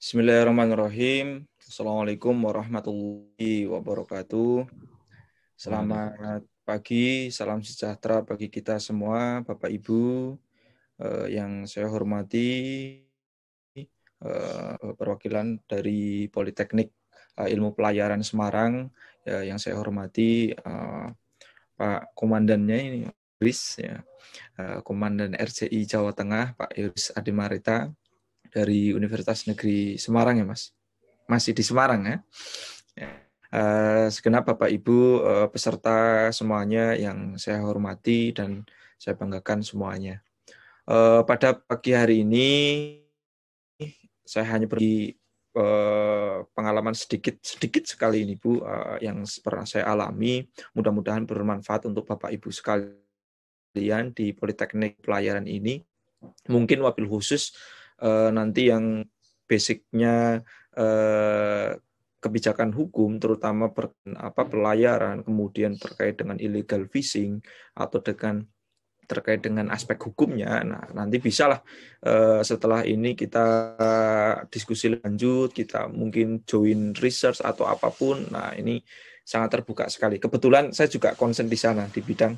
[0.00, 1.44] Bismillahirrahmanirrahim.
[1.60, 4.64] Assalamualaikum warahmatullahi wabarakatuh.
[5.60, 10.32] Selamat pagi, salam sejahtera bagi kita semua, Bapak Ibu
[11.04, 12.48] eh, yang saya hormati,
[13.76, 16.88] eh, perwakilan dari Politeknik
[17.36, 18.88] eh, Ilmu Pelayaran Semarang,
[19.28, 21.06] ya, yang saya hormati eh,
[21.76, 22.98] Pak Komandannya ini,
[23.36, 24.00] Iris, ya,
[24.56, 27.92] eh, Komandan RCI Jawa Tengah, Pak Iris Adimarita,
[28.50, 30.74] dari Universitas Negeri Semarang ya Mas.
[31.30, 32.18] Masih di Semarang ya.
[33.50, 38.62] Uh, segenap Bapak Ibu uh, peserta semuanya yang saya hormati dan
[38.94, 40.22] saya banggakan semuanya.
[40.86, 42.48] Uh, pada pagi hari ini
[44.22, 48.62] saya hanya uh, pengalaman sedikit sedikit sekali ini Bu
[49.02, 50.46] yang pernah saya alami.
[50.78, 55.82] Mudah-mudahan bermanfaat untuk Bapak Ibu sekalian di Politeknik Pelayaran ini.
[56.46, 57.50] Mungkin wabil khusus
[58.02, 59.04] uh, nanti yang
[59.46, 60.44] basicnya
[60.76, 61.76] uh,
[62.20, 67.40] kebijakan hukum terutama per, apa pelayaran kemudian terkait dengan illegal fishing
[67.72, 68.44] atau dengan
[69.08, 71.64] terkait dengan aspek hukumnya nah nanti bisalah
[72.06, 73.74] uh, setelah ini kita
[74.52, 78.78] diskusi lanjut kita mungkin join research atau apa pun nah ini
[79.30, 80.18] sangat terbuka sekali.
[80.18, 82.34] Kebetulan saya juga konsen di sana di bidang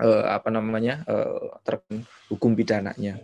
[0.00, 2.00] uh, apa namanya uh, terkait
[2.32, 3.20] hukum pidananya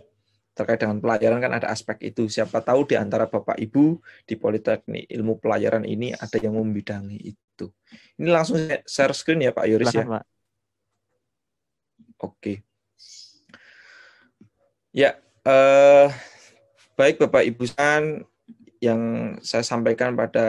[0.51, 2.27] terkait dengan pelayaran kan ada aspek itu.
[2.27, 7.65] Siapa tahu di antara Bapak Ibu di Politeknik Ilmu Pelayaran ini ada yang membidangi itu.
[8.19, 10.03] Ini langsung share screen ya Pak Yuris ya.
[10.03, 10.23] Pak.
[12.21, 12.61] Oke.
[14.91, 15.15] Ya,
[15.47, 16.07] eh,
[16.99, 18.27] baik Bapak Ibu San
[18.83, 19.01] yang
[19.39, 20.47] saya sampaikan pada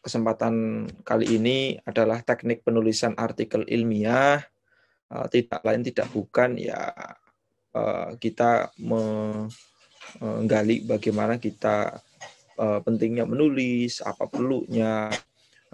[0.00, 4.40] kesempatan kali ini adalah teknik penulisan artikel ilmiah
[5.12, 6.96] eh, tidak lain tidak bukan ya
[7.70, 12.02] Eh, kita menggali bagaimana kita
[12.58, 15.06] eh, pentingnya menulis, apa perlunya,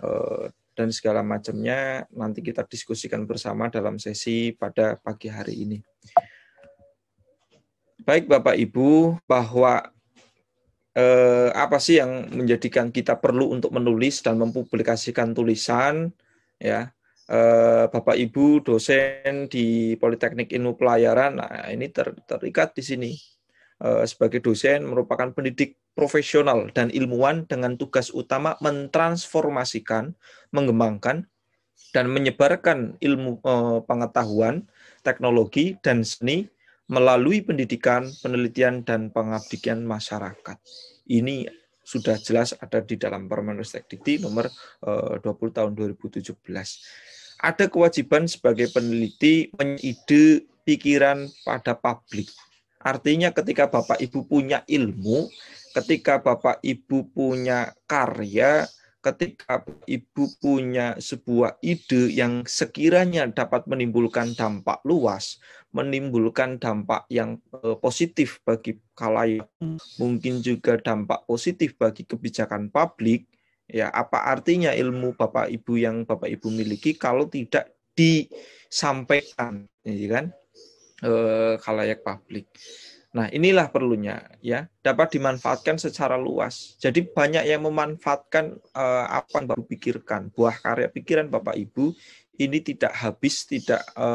[0.00, 0.44] eh,
[0.76, 5.80] dan segala macamnya nanti kita diskusikan bersama dalam sesi pada pagi hari ini.
[8.04, 9.88] Baik Bapak Ibu, bahwa
[10.92, 16.12] eh, apa sih yang menjadikan kita perlu untuk menulis dan mempublikasikan tulisan
[16.60, 16.92] ya
[17.26, 23.12] Eh, Bapak Ibu dosen di Politeknik Ilmu Pelayaran, nah ini ter, terikat di sini.
[23.82, 30.14] Eh, sebagai dosen merupakan pendidik profesional dan ilmuwan dengan tugas utama mentransformasikan,
[30.54, 31.26] mengembangkan,
[31.90, 34.62] dan menyebarkan ilmu eh, pengetahuan,
[35.02, 36.46] teknologi, dan seni
[36.86, 40.62] melalui pendidikan, penelitian, dan pengabdian masyarakat.
[41.10, 41.50] Ini
[41.82, 44.50] sudah jelas ada di dalam Permenristek Dikti nomor
[44.82, 45.22] 20
[45.54, 46.34] tahun 2017
[47.40, 52.28] ada kewajiban sebagai peneliti mengide pikiran pada publik.
[52.82, 55.26] Artinya ketika Bapak Ibu punya ilmu,
[55.74, 58.64] ketika Bapak Ibu punya karya,
[59.02, 65.38] ketika Ibu punya sebuah ide yang sekiranya dapat menimbulkan dampak luas,
[65.70, 69.50] menimbulkan dampak yang eh, positif bagi kalayak,
[69.98, 73.26] mungkin juga dampak positif bagi kebijakan publik,
[73.66, 80.24] Ya, apa artinya ilmu Bapak Ibu yang Bapak Ibu miliki kalau tidak disampaikan, ya kan?
[81.02, 81.12] E,
[81.58, 82.46] kalayak publik.
[83.10, 86.78] Nah, inilah perlunya ya, dapat dimanfaatkan secara luas.
[86.78, 91.90] Jadi banyak yang memanfaatkan e, apa yang Bapak pikirkan, buah karya pikiran Bapak Ibu
[92.38, 94.08] ini tidak habis, tidak e,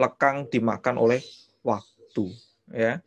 [0.00, 1.20] lekang dimakan oleh
[1.60, 2.32] waktu,
[2.72, 3.04] ya.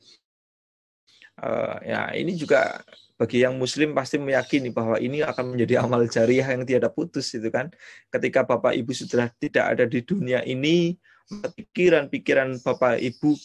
[1.41, 1.49] E,
[1.89, 2.85] ya, ini juga
[3.19, 7.51] bagi yang muslim pasti meyakini bahwa ini akan menjadi amal jariah yang tiada putus itu
[7.51, 7.67] kan?
[8.07, 10.95] Ketika Bapak Ibu sudah tidak ada di dunia ini
[11.29, 13.35] pikiran-pikiran Bapak Ibu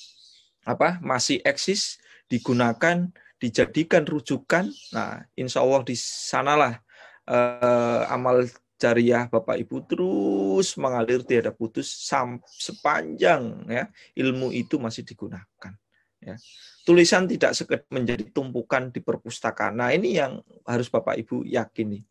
[0.65, 6.81] apa masih eksis digunakan dijadikan rujukan nah insya Allah di sanalah
[7.29, 8.49] eh, amal
[8.81, 12.09] jariah Bapak Ibu terus mengalir tiada putus
[12.57, 13.85] sepanjang ya
[14.17, 15.77] ilmu itu masih digunakan
[16.25, 16.37] ya
[16.85, 19.81] tulisan tidak sekedar menjadi tumpukan di perpustakaan.
[19.81, 22.05] Nah, ini yang harus Bapak Ibu yakini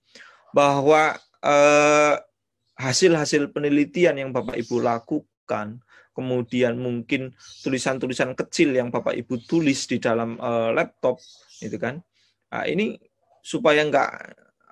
[0.49, 1.13] bahwa
[1.45, 2.15] eh,
[2.81, 5.77] hasil-hasil penelitian yang Bapak Ibu lakukan,
[6.17, 11.21] kemudian mungkin tulisan-tulisan kecil yang Bapak Ibu tulis di dalam eh, laptop,
[11.61, 12.01] itu kan.
[12.49, 12.97] Nah, ini
[13.45, 14.09] supaya enggak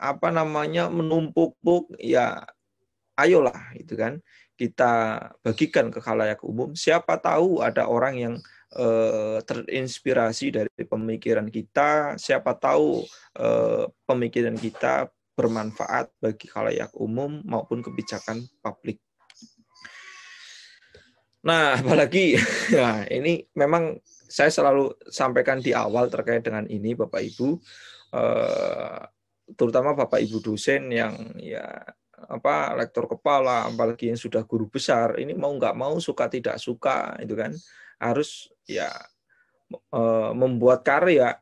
[0.02, 1.54] apa namanya menumpuk
[2.02, 2.42] ya
[3.14, 4.18] ayolah itu kan
[4.58, 8.36] kita bagikan ke khalayak umum siapa tahu ada orang yang
[8.72, 12.16] Eh, terinspirasi dari pemikiran kita.
[12.16, 13.04] Siapa tahu
[13.36, 19.04] eh, pemikiran kita bermanfaat bagi khalayak umum maupun kebijakan publik.
[21.44, 22.40] Nah, apalagi
[22.72, 27.60] nah, ini memang saya selalu sampaikan di awal terkait dengan ini Bapak Ibu
[28.16, 29.04] eh,
[29.52, 31.68] terutama Bapak Ibu dosen yang ya
[32.24, 37.20] apa lektor kepala apalagi yang sudah guru besar ini mau nggak mau suka tidak suka
[37.20, 37.52] itu kan
[38.01, 38.89] harus ya
[39.71, 41.38] eh, membuat karya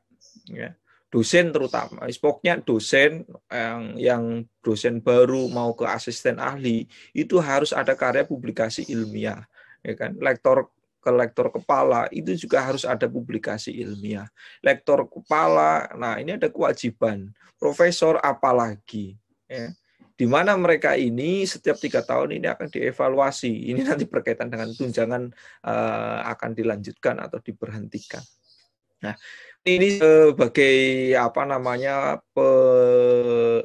[0.52, 0.76] ya.
[1.10, 4.24] Dosen terutama pokoknya dosen yang yang
[4.62, 6.86] dosen baru mau ke asisten ahli
[7.18, 9.42] itu harus ada karya publikasi ilmiah
[9.82, 10.14] ya kan.
[10.22, 10.70] Lektor
[11.02, 14.30] ke lektor kepala itu juga harus ada publikasi ilmiah.
[14.62, 17.34] Lektor kepala nah ini ada kewajiban.
[17.58, 19.18] Profesor apalagi
[19.50, 19.74] ya
[20.20, 23.72] di mana mereka ini setiap tiga tahun ini akan dievaluasi.
[23.72, 25.32] Ini nanti berkaitan dengan tunjangan
[25.64, 28.20] uh, akan dilanjutkan atau diberhentikan.
[29.00, 29.16] Nah
[29.64, 30.76] ini sebagai
[31.16, 32.50] apa namanya pe,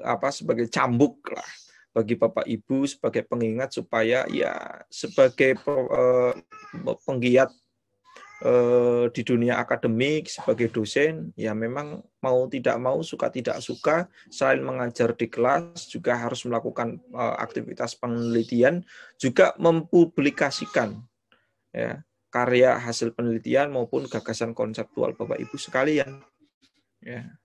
[0.07, 1.51] apa sebagai cambuk lah
[1.91, 4.55] bagi Bapak Ibu sebagai pengingat supaya ya
[4.87, 6.35] sebagai uh,
[7.03, 7.51] penggiat
[8.43, 14.65] uh, di dunia akademik sebagai dosen ya memang mau tidak mau suka tidak suka selain
[14.65, 18.83] mengajar di kelas juga harus melakukan uh, aktivitas penelitian
[19.21, 20.99] juga mempublikasikan
[21.71, 22.03] ya
[22.35, 26.19] karya hasil penelitian maupun gagasan konseptual Bapak Ibu sekalian.
[26.99, 27.39] Ya.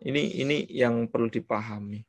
[0.00, 2.08] Ini ini yang perlu dipahami.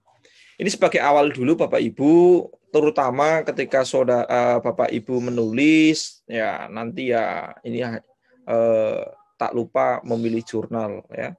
[0.59, 7.15] Ini sebagai awal dulu Bapak Ibu, terutama ketika saudara uh, Bapak Ibu menulis, ya nanti
[7.15, 8.99] ya ini uh,
[9.39, 11.31] tak lupa memilih jurnal ya.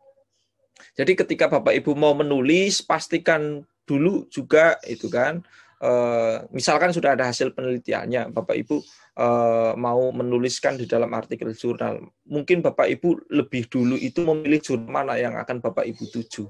[0.97, 5.45] Jadi ketika Bapak Ibu mau menulis, pastikan dulu juga itu kan,
[5.85, 8.81] uh, misalkan sudah ada hasil penelitiannya, Bapak Ibu
[9.21, 14.89] uh, mau menuliskan di dalam artikel jurnal, mungkin Bapak Ibu lebih dulu itu memilih jurnal
[14.89, 16.49] mana yang akan Bapak Ibu tuju,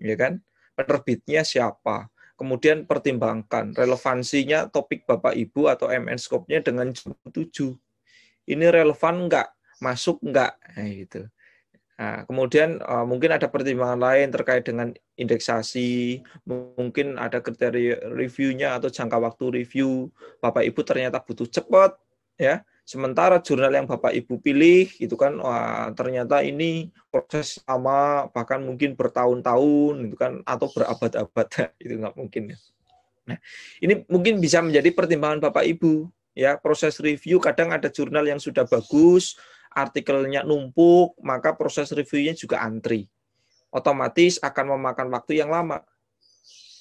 [0.00, 0.40] ya kan?
[0.84, 2.08] Penerbitnya siapa?
[2.40, 7.76] Kemudian pertimbangkan relevansinya topik Bapak Ibu atau MN Scope-nya dengan jurnal tuju.
[8.48, 9.52] Ini relevan enggak?
[9.84, 10.56] Masuk enggak?
[10.72, 11.28] Nah, gitu.
[12.00, 14.88] Nah, kemudian uh, mungkin ada pertimbangan lain terkait dengan
[15.20, 20.08] indeksasi, mungkin ada kriteria reviewnya atau jangka waktu review.
[20.40, 22.00] Bapak Ibu ternyata butuh cepat,
[22.40, 22.64] ya.
[22.84, 28.98] Sementara jurnal yang Bapak Ibu pilih itu kan wah, ternyata ini proses lama bahkan mungkin
[28.98, 31.46] bertahun-tahun itu kan atau berabad-abad
[31.84, 32.58] itu nggak mungkin ya.
[33.30, 33.38] Nah,
[33.78, 38.66] ini mungkin bisa menjadi pertimbangan Bapak Ibu ya proses review kadang ada jurnal yang sudah
[38.66, 39.38] bagus
[39.70, 43.06] artikelnya numpuk, maka proses reviewnya juga antri.
[43.70, 45.86] Otomatis akan memakan waktu yang lama.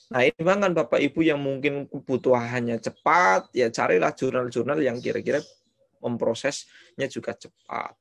[0.09, 5.37] Nah, ini kan Bapak Ibu yang mungkin kebutuhannya cepat, ya carilah jurnal-jurnal yang kira-kira
[6.03, 7.95] memprosesnya juga cepat.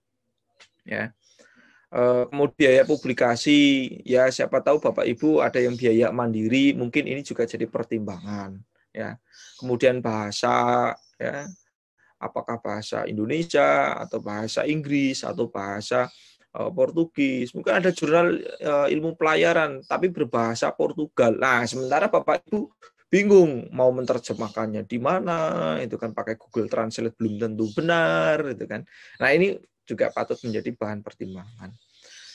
[0.86, 1.12] Ya.
[1.88, 7.24] Eh, kemudian biaya publikasi, ya siapa tahu Bapak Ibu ada yang biaya mandiri, mungkin ini
[7.24, 8.60] juga jadi pertimbangan.
[8.92, 9.16] Ya.
[9.60, 11.48] Kemudian bahasa, ya
[12.18, 16.10] apakah bahasa Indonesia atau bahasa Inggris atau bahasa
[16.58, 17.54] uh, Portugis.
[17.54, 21.38] Mungkin ada jurnal uh, ilmu pelayaran tapi berbahasa Portugal.
[21.38, 22.68] Nah, sementara Bapak Ibu
[23.08, 28.84] bingung mau menerjemahkannya di mana, itu kan pakai Google Translate belum tentu benar, itu kan.
[29.20, 29.56] Nah, ini
[29.88, 31.72] juga patut menjadi bahan pertimbangan.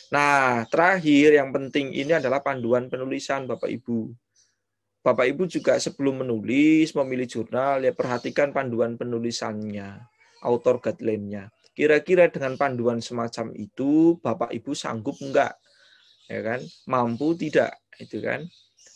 [0.10, 4.14] Nah, terakhir yang penting ini adalah panduan penulisan Bapak Ibu.
[5.06, 10.06] Bapak Ibu juga sebelum menulis, memilih jurnal, ya perhatikan panduan penulisannya,
[10.45, 11.50] author guideline-nya.
[11.74, 15.57] Kira-kira dengan panduan semacam itu, Bapak Ibu sanggup enggak?
[16.30, 16.62] Ya kan?
[16.86, 17.74] Mampu tidak?
[17.97, 18.45] Itu kan?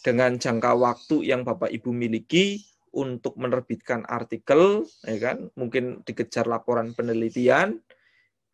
[0.06, 2.62] Dengan jangka waktu yang Bapak Ibu miliki
[2.94, 5.38] untuk menerbitkan artikel, ya kan?
[5.58, 7.82] Mungkin dikejar laporan penelitian.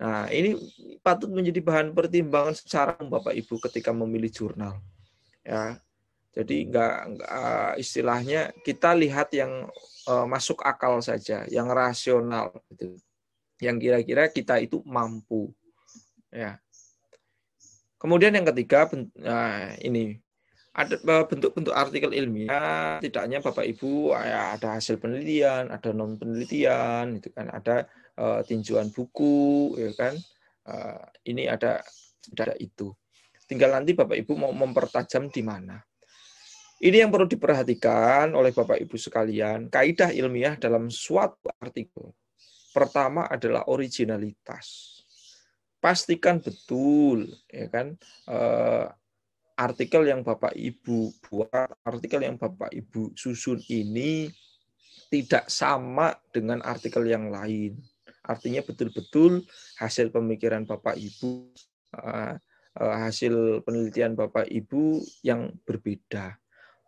[0.01, 0.57] Nah, ini
[0.99, 4.81] patut menjadi bahan pertimbangan secara Bapak Ibu ketika memilih jurnal.
[5.43, 5.77] Ya,
[6.33, 9.69] jadi enggak, enggak istilahnya kita lihat yang
[10.09, 12.97] uh, masuk akal saja, yang rasional gitu.
[13.61, 15.53] Yang kira-kira kita itu mampu.
[16.33, 16.57] Ya.
[18.01, 20.22] Kemudian yang ketiga nah, ini
[20.73, 27.21] ada eh, bentuk-bentuk artikel ilmiah tidaknya Bapak Ibu ya, ada hasil penelitian, ada non penelitian
[27.21, 27.85] itu kan ada
[28.17, 30.17] uh, tinjauan buku ya kan.
[30.65, 31.85] Uh, ini ada
[32.33, 32.89] ada itu.
[33.45, 35.77] Tinggal nanti Bapak Ibu mau mempertajam di mana.
[36.83, 42.11] Ini yang perlu diperhatikan oleh Bapak Ibu sekalian, kaidah ilmiah dalam suatu artikel.
[42.73, 44.99] Pertama adalah originalitas.
[45.79, 47.95] Pastikan betul, ya kan,
[49.57, 54.29] artikel yang Bapak Ibu buat, artikel yang Bapak Ibu susun ini
[55.13, 57.77] tidak sama dengan artikel yang lain.
[58.23, 59.43] Artinya betul-betul
[59.77, 61.51] hasil pemikiran Bapak Ibu,
[62.01, 62.35] eh,
[62.81, 66.41] eh, hasil penelitian Bapak Ibu yang berbeda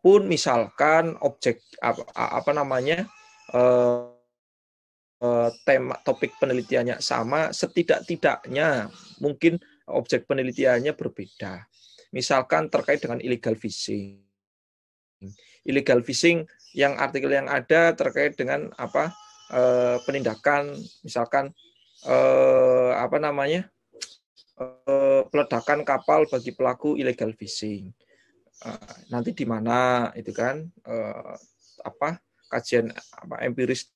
[0.05, 3.09] pun misalkan objek apa, apa namanya
[3.57, 4.05] uh,
[5.65, 9.57] tema topik penelitiannya sama, setidak-tidaknya mungkin
[9.89, 11.65] objek penelitiannya berbeda.
[12.15, 14.23] Misalkan terkait dengan illegal fishing.
[15.67, 19.11] Illegal fishing yang artikel yang ada terkait dengan apa
[19.51, 20.71] eh, penindakan
[21.03, 21.51] misalkan
[22.07, 23.67] eh, apa namanya
[24.63, 27.91] eh, peledakan kapal bagi pelaku illegal fishing.
[28.63, 31.35] Eh, nanti di mana itu kan eh,
[31.83, 33.91] apa kajian apa empiris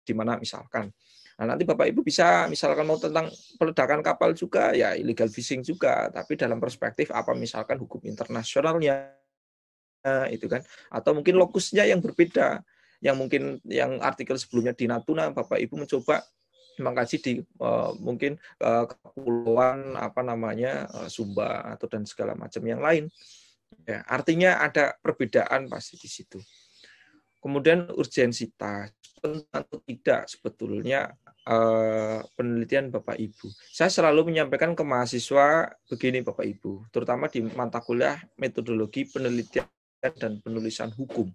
[0.00, 0.88] di mana misalkan.
[1.36, 3.28] Nah, nanti Bapak Ibu bisa misalkan mau tentang
[3.60, 9.12] peledakan kapal juga ya illegal fishing juga, tapi dalam perspektif apa misalkan hukum internasionalnya
[10.32, 10.64] itu kan?
[10.88, 12.64] Atau mungkin lokusnya yang berbeda
[13.04, 16.24] yang mungkin yang artikel sebelumnya di Natuna Bapak Ibu mencoba
[16.80, 22.80] mengkaji di uh, mungkin uh, kepulauan apa namanya uh, Sumba atau dan segala macam yang
[22.80, 23.08] lain.
[23.84, 26.40] Ya artinya ada perbedaan pasti di situ.
[27.40, 28.92] Kemudian urgensitas,
[29.52, 31.14] atau tidak sebetulnya
[31.46, 33.46] uh, penelitian Bapak Ibu.
[33.70, 39.66] Saya selalu menyampaikan ke mahasiswa begini Bapak Ibu, terutama di mata kuliah metodologi penelitian
[40.18, 41.30] dan penulisan hukum.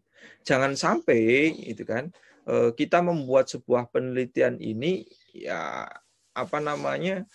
[0.45, 2.11] Jangan sampai itu kan
[2.45, 5.89] uh, kita membuat sebuah penelitian ini ya
[6.31, 7.25] apa namanya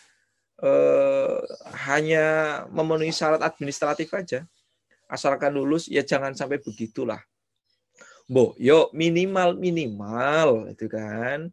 [0.63, 1.41] uh,
[1.89, 2.25] hanya
[2.71, 4.47] memenuhi syarat administratif aja.
[5.07, 7.23] Asalkan lulus ya jangan sampai begitulah
[8.27, 11.47] Bo, yo minimal minimal itu kan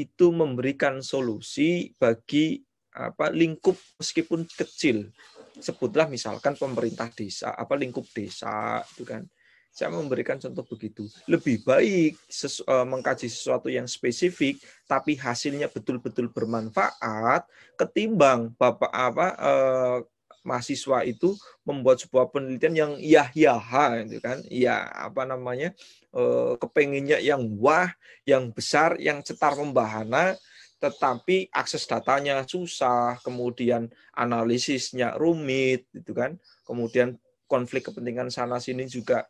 [0.00, 2.60] itu memberikan solusi bagi
[2.94, 5.12] apa lingkup meskipun kecil.
[5.58, 9.26] Sebutlah misalkan pemerintah desa, apa lingkup desa itu kan.
[9.68, 11.06] Saya memberikan contoh begitu.
[11.30, 14.58] Lebih baik sesu, uh, mengkaji sesuatu yang spesifik
[14.90, 17.46] tapi hasilnya betul-betul bermanfaat
[17.78, 19.98] ketimbang Bapak apa uh,
[20.46, 21.34] mahasiswa itu
[21.66, 24.40] membuat sebuah penelitian yang yah-yaha itu kan?
[24.48, 25.74] Ya apa namanya
[26.14, 27.90] eh, kepenginnya yang wah
[28.24, 30.38] yang besar yang cetar membahana
[30.78, 36.38] tetapi akses datanya susah kemudian analisisnya rumit itu kan?
[36.62, 37.18] Kemudian
[37.50, 39.26] konflik kepentingan sana sini juga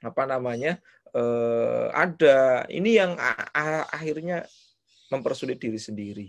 [0.00, 0.80] apa namanya
[1.12, 2.64] eh, ada.
[2.70, 3.12] Ini yang
[3.92, 4.48] akhirnya
[5.08, 6.28] mempersulit diri sendiri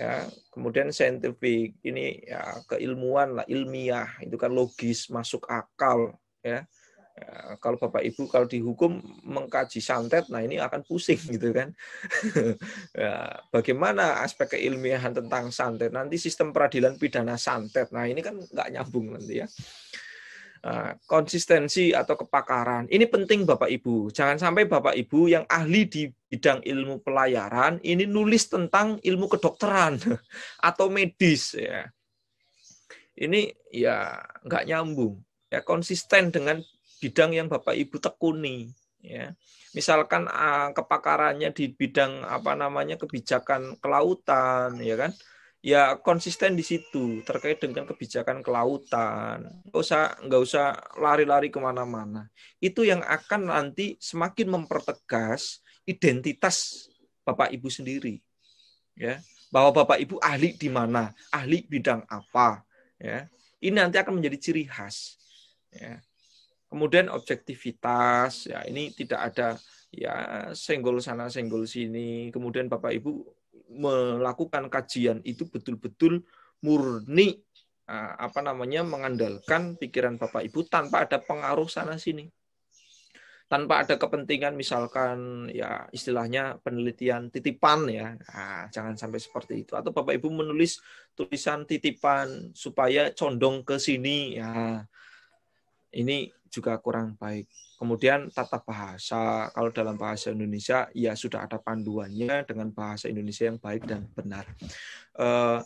[0.00, 6.64] ya kemudian saintifik ini ya keilmuan lah ilmiah itu kan logis masuk akal ya.
[7.20, 8.96] ya kalau bapak ibu kalau dihukum
[9.28, 11.68] mengkaji santet nah ini akan pusing gitu kan.
[12.90, 15.94] Ya, bagaimana aspek keilmiahan tentang santet?
[15.94, 19.48] Nanti sistem peradilan pidana santet nah ini kan nggak nyambung nanti ya
[21.08, 22.84] konsistensi atau kepakaran.
[22.92, 24.12] Ini penting Bapak Ibu.
[24.12, 29.96] Jangan sampai Bapak Ibu yang ahli di bidang ilmu pelayaran ini nulis tentang ilmu kedokteran
[30.68, 31.88] atau medis ya.
[33.16, 35.20] Ini ya nggak nyambung.
[35.48, 36.60] Ya konsisten dengan
[37.00, 38.68] bidang yang Bapak Ibu tekuni
[39.00, 39.32] ya.
[39.72, 45.14] Misalkan ah, kepakarannya di bidang apa namanya kebijakan kelautan ya kan
[45.60, 49.62] ya konsisten di situ terkait dengan kebijakan kelautan.
[49.68, 52.28] Nggak usah nggak usah lari-lari ke mana-mana.
[52.60, 56.88] Itu yang akan nanti semakin mempertegas identitas
[57.24, 58.18] bapak ibu sendiri,
[58.96, 62.62] ya bahwa bapak ibu ahli di mana, ahli bidang apa,
[62.96, 63.26] ya
[63.60, 65.20] ini nanti akan menjadi ciri khas.
[65.70, 66.00] Ya.
[66.70, 69.58] Kemudian objektivitas, ya ini tidak ada
[69.90, 70.14] ya
[70.54, 72.30] senggol sana senggol sini.
[72.30, 73.26] Kemudian bapak ibu
[73.70, 76.26] melakukan kajian itu betul-betul
[76.60, 77.40] murni
[78.18, 82.30] apa namanya mengandalkan pikiran Bapak Ibu tanpa ada pengaruh sana sini.
[83.50, 88.14] Tanpa ada kepentingan misalkan ya istilahnya penelitian titipan ya.
[88.14, 90.78] Nah, jangan sampai seperti itu atau Bapak Ibu menulis
[91.18, 94.86] tulisan titipan supaya condong ke sini ya.
[95.90, 97.46] Ini juga kurang baik.
[97.78, 103.56] Kemudian tata bahasa, kalau dalam bahasa Indonesia ya sudah ada panduannya dengan bahasa Indonesia yang
[103.56, 104.44] baik dan benar.
[105.16, 105.58] Eh,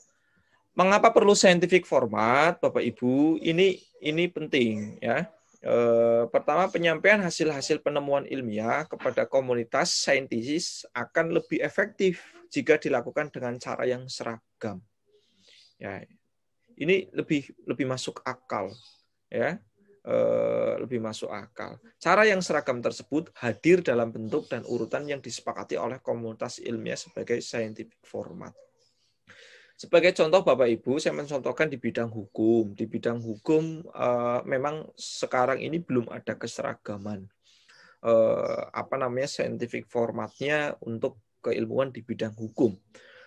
[0.76, 3.40] mengapa perlu scientific format, Bapak Ibu?
[3.40, 5.26] Ini ini penting ya.
[5.64, 12.20] Eh, pertama penyampaian hasil-hasil penemuan ilmiah kepada komunitas saintis akan lebih efektif
[12.52, 14.84] jika dilakukan dengan cara yang seragam.
[15.80, 16.04] Ya,
[16.78, 18.70] ini lebih lebih masuk akal
[19.32, 19.58] ya
[20.84, 21.80] lebih masuk akal.
[21.96, 27.40] Cara yang seragam tersebut hadir dalam bentuk dan urutan yang disepakati oleh komunitas ilmiah sebagai
[27.40, 28.52] scientific format.
[29.74, 32.78] Sebagai contoh Bapak Ibu, saya mencontohkan di bidang hukum.
[32.78, 37.26] Di bidang hukum uh, memang sekarang ini belum ada keseragaman
[38.06, 42.76] uh, apa namanya scientific formatnya untuk keilmuan di bidang hukum.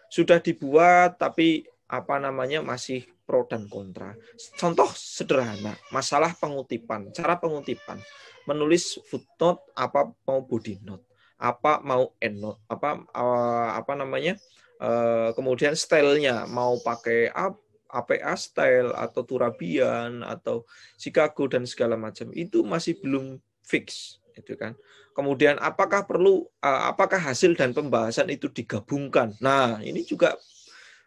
[0.07, 4.15] Sudah dibuat tapi apa namanya masih pro dan kontra.
[4.55, 7.99] Contoh sederhana, masalah pengutipan, cara pengutipan,
[8.47, 11.03] menulis footnote apa mau body note.
[11.37, 14.33] apa mau endnote apa uh, apa namanya
[14.81, 20.67] uh, kemudian stylenya mau pakai apa APA style atau Turabian atau
[20.99, 24.77] Chicago dan segala macam itu masih belum fix itu kan.
[25.15, 29.33] Kemudian apakah perlu uh, apakah hasil dan pembahasan itu digabungkan?
[29.41, 30.37] Nah, ini juga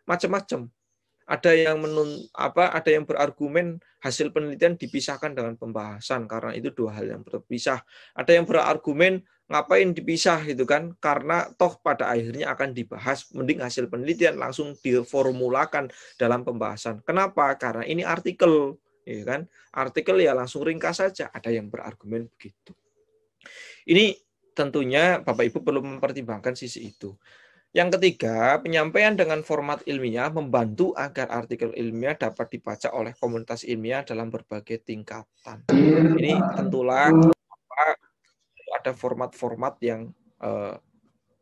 [0.02, 0.66] macam-macam.
[1.30, 6.98] Ada yang menun apa ada yang berargumen hasil penelitian dipisahkan dengan pembahasan karena itu dua
[6.98, 7.86] hal yang berpisah.
[8.18, 13.86] Ada yang berargumen ngapain dipisah itu kan karena toh pada akhirnya akan dibahas mending hasil
[13.86, 17.02] penelitian langsung diformulakan dalam pembahasan.
[17.06, 17.54] Kenapa?
[17.54, 19.46] Karena ini artikel ya kan.
[19.70, 21.30] Artikel ya langsung ringkas saja.
[21.30, 22.74] Ada yang berargumen begitu.
[23.86, 24.18] Ini
[24.54, 27.14] tentunya Bapak Ibu perlu mempertimbangkan sisi itu.
[27.70, 34.02] Yang ketiga, penyampaian dengan format ilmiah membantu agar artikel ilmiah dapat dibaca oleh komunitas ilmiah
[34.02, 35.70] dalam berbagai tingkatan.
[35.70, 37.14] Ini tentulah
[38.74, 40.10] ada format-format yang
[40.42, 40.74] uh,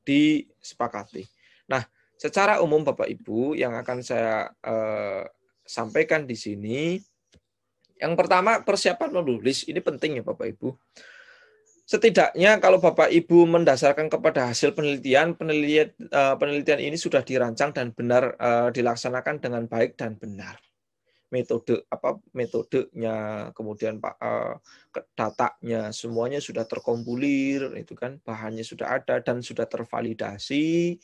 [0.05, 1.25] disepakati.
[1.65, 1.89] Nah,
[2.21, 5.25] secara umum Bapak Ibu yang akan saya uh,
[5.65, 7.01] sampaikan di sini,
[7.97, 10.77] yang pertama persiapan menulis ini penting ya Bapak Ibu
[11.88, 17.97] setidaknya kalau Bapak Ibu mendasarkan kepada hasil penelitian, penelitian uh, penelitian ini sudah dirancang dan
[17.97, 20.61] benar uh, dilaksanakan dengan baik dan benar.
[21.33, 24.61] Metode apa metodenya, kemudian Pak uh,
[25.16, 30.97] datanya semuanya sudah terkompulir, itu kan bahannya sudah ada dan sudah tervalidasi.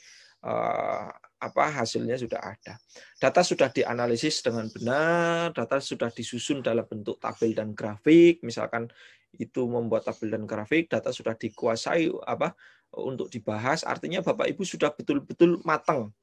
[1.41, 2.77] Apa hasilnya sudah ada.
[3.17, 8.93] Data sudah dianalisis dengan benar, data sudah disusun dalam bentuk tabel dan grafik, misalkan
[9.39, 12.55] itu membuat tabel dan grafik, data sudah dikuasai apa
[12.95, 16.15] untuk dibahas, artinya Bapak Ibu sudah betul-betul matang.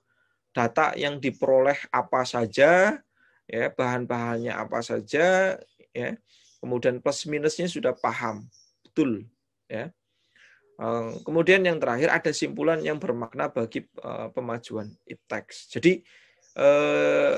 [0.52, 3.00] Data yang diperoleh apa saja,
[3.48, 5.56] ya bahan-bahannya apa saja,
[5.92, 6.10] ya
[6.60, 8.48] kemudian plus minusnya sudah paham,
[8.84, 9.28] betul,
[9.72, 9.92] ya.
[10.82, 15.70] Eh, kemudian yang terakhir ada simpulan yang bermakna bagi eh, pemajuan iptex.
[15.70, 16.02] Jadi
[16.58, 17.38] eh,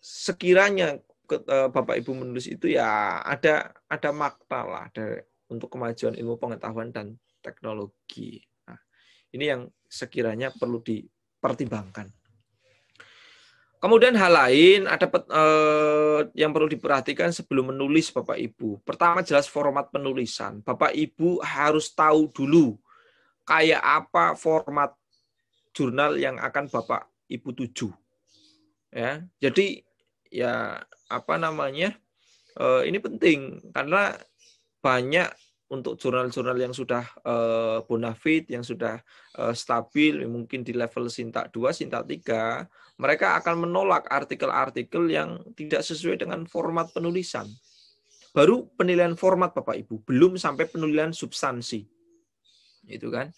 [0.00, 0.96] sekiranya
[1.72, 7.16] Bapak Ibu menulis itu ya ada ada makna lah dari untuk kemajuan ilmu pengetahuan dan
[7.44, 8.40] teknologi.
[8.64, 8.80] Nah,
[9.32, 12.08] ini yang sekiranya perlu dipertimbangkan.
[13.84, 18.80] Kemudian hal lain ada eh, yang perlu diperhatikan sebelum menulis Bapak Ibu.
[18.80, 20.64] Pertama jelas format penulisan.
[20.64, 22.80] Bapak Ibu harus tahu dulu
[23.44, 24.96] kayak apa format
[25.76, 27.92] jurnal yang akan Bapak Ibu tuju.
[28.88, 29.84] Ya, jadi
[30.34, 31.94] ya apa namanya
[32.58, 34.18] uh, ini penting karena
[34.82, 35.30] banyak
[35.72, 39.00] untuk jurnal-jurnal yang sudah uh, bonafit, yang sudah
[39.40, 42.68] uh, stabil, mungkin di level Sintak 2, Sintak 3,
[43.00, 47.48] mereka akan menolak artikel-artikel yang tidak sesuai dengan format penulisan.
[48.30, 51.86] Baru penilaian format Bapak Ibu, belum sampai penilaian substansi.
[52.86, 53.32] Itu kan.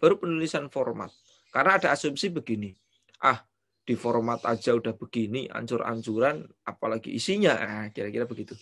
[0.00, 1.12] Baru penulisan format.
[1.52, 2.72] Karena ada asumsi begini.
[3.20, 3.42] Ah,
[3.86, 8.58] di format aja udah begini, ancur-ancuran, apalagi isinya, nah, kira-kira begitu.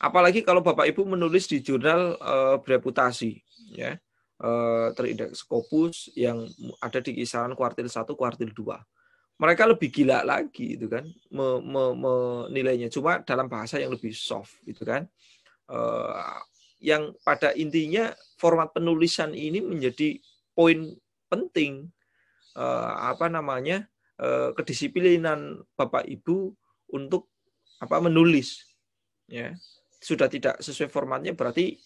[0.00, 3.36] Apalagi kalau Bapak Ibu menulis di jurnal uh, bereputasi,
[3.76, 4.00] ya,
[4.40, 6.48] uh, terindeks Scopus yang
[6.80, 8.80] ada di kisaran kuartil 1, kuartil 2.
[9.36, 15.04] Mereka lebih gila lagi itu kan menilainya cuma dalam bahasa yang lebih soft itu kan.
[15.68, 16.40] Uh,
[16.80, 20.16] yang pada intinya format penulisan ini menjadi
[20.56, 20.88] poin
[21.28, 21.92] penting
[22.56, 23.95] uh, apa namanya Eh,
[24.56, 26.48] kedisiplinan Bapak Ibu
[26.96, 27.28] untuk
[27.76, 28.64] apa menulis
[29.28, 29.52] ya
[30.00, 31.76] sudah tidak sesuai formatnya berarti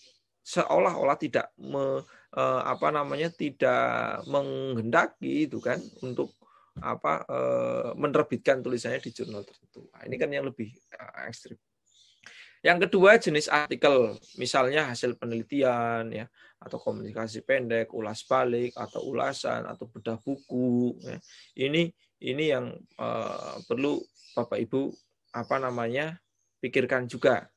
[0.44, 2.02] seolah-olah tidak me,
[2.34, 6.36] eh, apa namanya tidak menghendaki itu kan untuk
[6.80, 9.90] apa eh, menerbitkan tulisannya di jurnal tertentu.
[9.92, 10.72] Nah, ini kan yang lebih
[11.28, 11.58] ekstrim.
[12.60, 16.28] Yang kedua jenis artikel, misalnya hasil penelitian ya
[16.60, 20.92] atau komunikasi pendek, ulas balik atau ulasan atau bedah buku.
[21.00, 21.16] Ya.
[21.56, 21.88] Ini
[22.20, 24.00] ini yang uh, perlu
[24.36, 24.92] Bapak Ibu
[25.32, 26.20] apa namanya
[26.60, 27.48] pikirkan juga.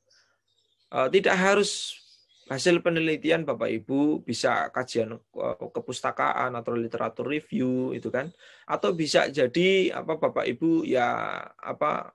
[0.93, 1.99] Uh, tidak harus
[2.47, 8.31] hasil penelitian Bapak Ibu bisa kajian uh, kepustakaan atau literatur review itu kan.
[8.63, 12.11] Atau bisa jadi apa Bapak Ibu ya apa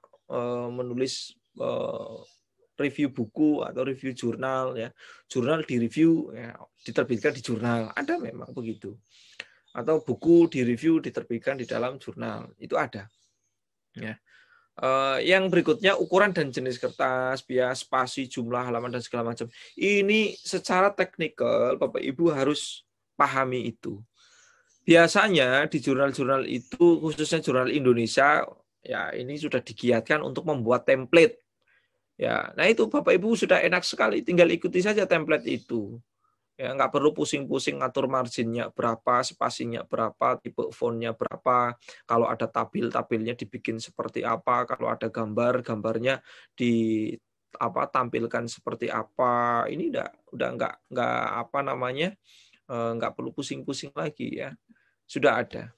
[0.68, 1.32] menulis
[2.76, 4.92] review buku atau review jurnal ya.
[5.24, 6.52] Jurnal di review ya,
[6.84, 7.88] diterbitkan di jurnal.
[7.96, 8.92] Ada memang begitu
[9.72, 12.50] atau buku di review diterbitkan di dalam jurnal.
[12.56, 13.06] Itu ada.
[13.94, 14.16] Ya.
[14.78, 19.50] Uh, yang berikutnya ukuran dan jenis kertas bias spasi jumlah halaman dan segala macam.
[19.74, 22.86] Ini secara teknikal bapak ibu harus
[23.18, 23.98] pahami itu.
[24.86, 28.46] Biasanya di jurnal-jurnal itu khususnya jurnal Indonesia
[28.78, 31.42] ya ini sudah digiatkan untuk membuat template.
[32.14, 32.54] Ya.
[32.54, 35.98] Nah itu bapak ibu sudah enak sekali tinggal ikuti saja template itu
[36.58, 41.78] Ya, nggak perlu pusing-pusing ngatur marginnya berapa, spasinya berapa, tipe fontnya berapa.
[42.02, 44.66] Kalau ada tabel, tabelnya dibikin seperti apa.
[44.66, 46.18] Kalau ada gambar, gambarnya
[46.58, 47.14] di
[47.62, 49.70] apa tampilkan seperti apa.
[49.70, 52.08] Ini udah udah nggak nggak apa namanya
[52.66, 54.50] eh, nggak perlu pusing-pusing lagi ya.
[55.06, 55.70] Sudah ada.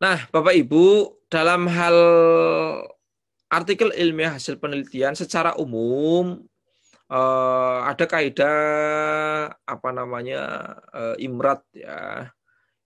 [0.00, 1.98] Nah, Bapak Ibu, dalam hal
[3.52, 6.40] artikel ilmiah hasil penelitian secara umum
[7.12, 8.58] uh, ada kaidah
[9.64, 10.40] apa namanya
[10.92, 12.28] uh, imrat ya,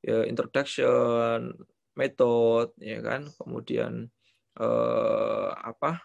[0.03, 1.55] ya introduction
[1.99, 3.29] method ya kan.
[3.39, 4.09] Kemudian
[4.59, 6.03] uh, apa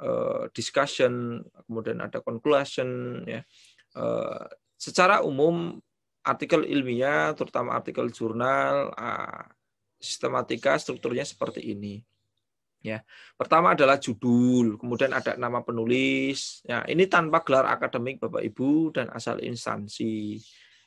[0.00, 3.44] uh, discussion kemudian ada conclusion ya.
[3.96, 4.44] Uh,
[4.76, 5.80] secara umum
[6.20, 9.46] artikel ilmiah terutama artikel jurnal uh,
[9.96, 12.04] sistematika strukturnya seperti ini
[12.84, 13.02] Ya,
[13.34, 16.62] pertama adalah judul, kemudian ada nama penulis.
[16.62, 20.38] Ya, ini tanpa gelar akademik Bapak Ibu dan asal instansi.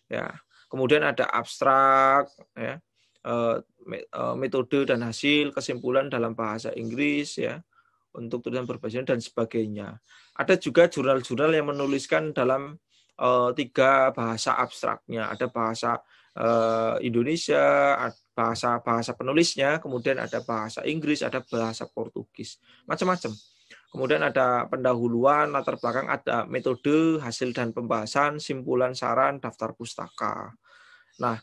[0.07, 0.31] Ya,
[0.71, 2.79] kemudian ada abstrak, ya,
[3.25, 3.55] eh,
[3.93, 7.59] eh, metode dan hasil, kesimpulan dalam bahasa Inggris, ya,
[8.15, 9.99] untuk tulisan berbahasa dan sebagainya.
[10.39, 12.79] Ada juga jurnal-jurnal yang menuliskan dalam
[13.19, 15.27] uh, tiga bahasa abstraknya.
[15.27, 15.99] Ada bahasa
[16.39, 17.95] uh, Indonesia,
[18.31, 23.35] bahasa bahasa penulisnya, kemudian ada bahasa Inggris, ada bahasa Portugis, macam-macam.
[23.89, 30.53] Kemudian ada pendahuluan, latar belakang, ada metode, hasil dan pembahasan, simpulan, saran, daftar pustaka.
[31.17, 31.41] Nah,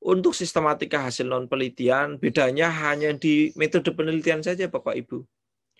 [0.00, 5.20] untuk sistematika hasil non penelitian, bedanya hanya di metode penelitian saja, Bapak Ibu.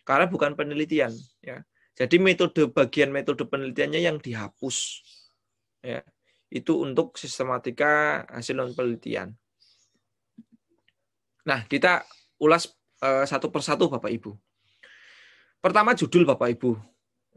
[0.04, 1.64] Karena bukan penelitian, ya.
[1.96, 5.00] Jadi metode bagian metode penelitiannya yang dihapus,
[5.86, 6.02] ya.
[6.50, 9.30] Itu untuk sistematika hasil non penelitian.
[11.46, 12.02] Nah, kita
[12.42, 12.66] ulas
[13.06, 14.34] uh, satu persatu Bapak Ibu.
[15.62, 16.74] Pertama judul Bapak Ibu.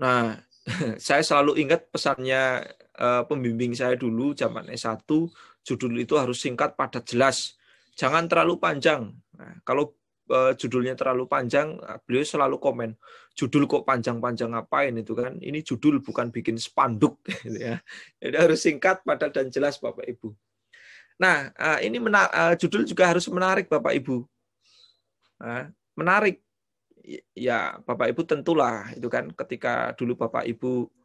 [0.02, 0.38] Nah,
[1.02, 2.66] saya selalu ingat pesannya
[2.98, 5.06] uh, pembimbing saya dulu zaman S1,
[5.66, 7.58] judul itu harus singkat, padat, jelas.
[7.94, 9.14] Jangan terlalu panjang.
[9.38, 9.94] Nah, kalau
[10.30, 12.94] uh, judulnya terlalu panjang, beliau selalu komen,
[13.34, 15.36] judul kok panjang-panjang ngapain itu kan?
[15.38, 17.82] Ini judul bukan bikin spanduk gitu ya.
[18.22, 20.32] Jadi harus singkat, padat dan jelas Bapak Ibu.
[21.20, 24.24] Nah, eh, ini eh, judul juga harus menarik Bapak Ibu.
[26.00, 26.40] Menarik.
[27.36, 30.99] Ya, Bapak Ibu tentulah itu kan ketika dulu Bapak Ibu eh,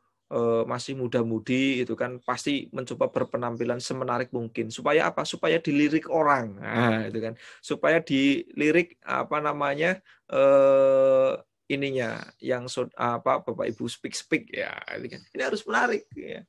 [0.67, 5.23] masih muda-mudi itu kan pasti mencoba berpenampilan semenarik mungkin supaya apa?
[5.23, 6.59] Supaya dilirik orang.
[6.59, 7.35] Nah, itu kan.
[7.61, 10.01] Supaya dilirik apa namanya?
[10.25, 11.33] eh
[11.65, 15.23] ininya yang apa Bapak Ibu speak speak ya ini kan.
[15.33, 16.43] Ini harus menarik ya.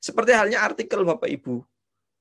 [0.00, 1.64] Seperti halnya artikel Bapak Ibu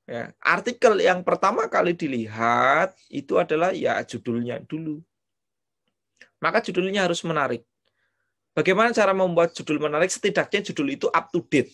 [0.09, 5.05] Ya, artikel yang pertama kali dilihat itu adalah ya judulnya dulu.
[6.41, 7.61] Maka judulnya harus menarik.
[8.53, 10.09] Bagaimana cara membuat judul menarik?
[10.09, 11.71] Setidaknya judul itu up to date.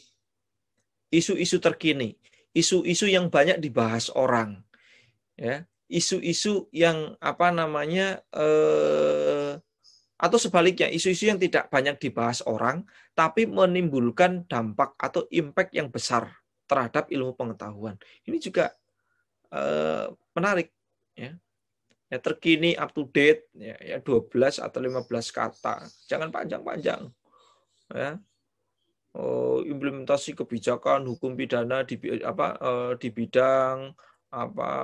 [1.10, 2.20] Isu-isu terkini,
[2.52, 4.62] isu-isu yang banyak dibahas orang.
[5.36, 9.60] Ya, isu-isu yang apa namanya eh,
[10.16, 16.32] atau sebaliknya isu-isu yang tidak banyak dibahas orang tapi menimbulkan dampak atau impact yang besar
[16.66, 18.00] terhadap ilmu pengetahuan.
[18.26, 18.74] Ini juga
[19.54, 20.74] uh, menarik
[21.14, 21.36] ya.
[22.16, 25.84] Ya terkini up to date ya, ya 12 atau 15 kata.
[26.08, 27.12] Jangan panjang-panjang.
[27.92, 28.16] Ya.
[29.12, 33.92] Oh, implementasi kebijakan hukum pidana di apa uh, di bidang
[34.32, 34.80] apa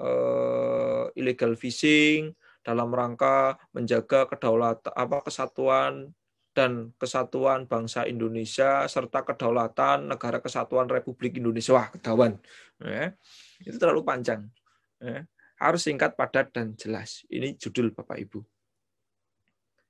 [0.00, 2.32] uh, illegal fishing
[2.64, 6.16] dalam rangka menjaga kedaulatan apa kesatuan
[6.56, 11.76] dan kesatuan bangsa Indonesia serta kedaulatan negara kesatuan Republik Indonesia.
[11.76, 12.40] Wah, kedawan.
[12.80, 13.12] Ya.
[13.60, 14.48] Itu terlalu panjang.
[14.96, 15.28] Ya.
[15.64, 17.24] Harus singkat, padat, dan jelas.
[17.32, 18.44] Ini judul Bapak Ibu.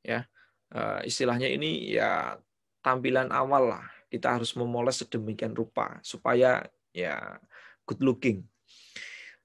[0.07, 0.31] Ya,
[0.71, 2.39] uh, istilahnya ini ya
[2.79, 3.87] tampilan awal lah.
[4.07, 6.63] Kita harus memoles sedemikian rupa supaya
[6.95, 7.43] ya
[7.83, 8.47] good looking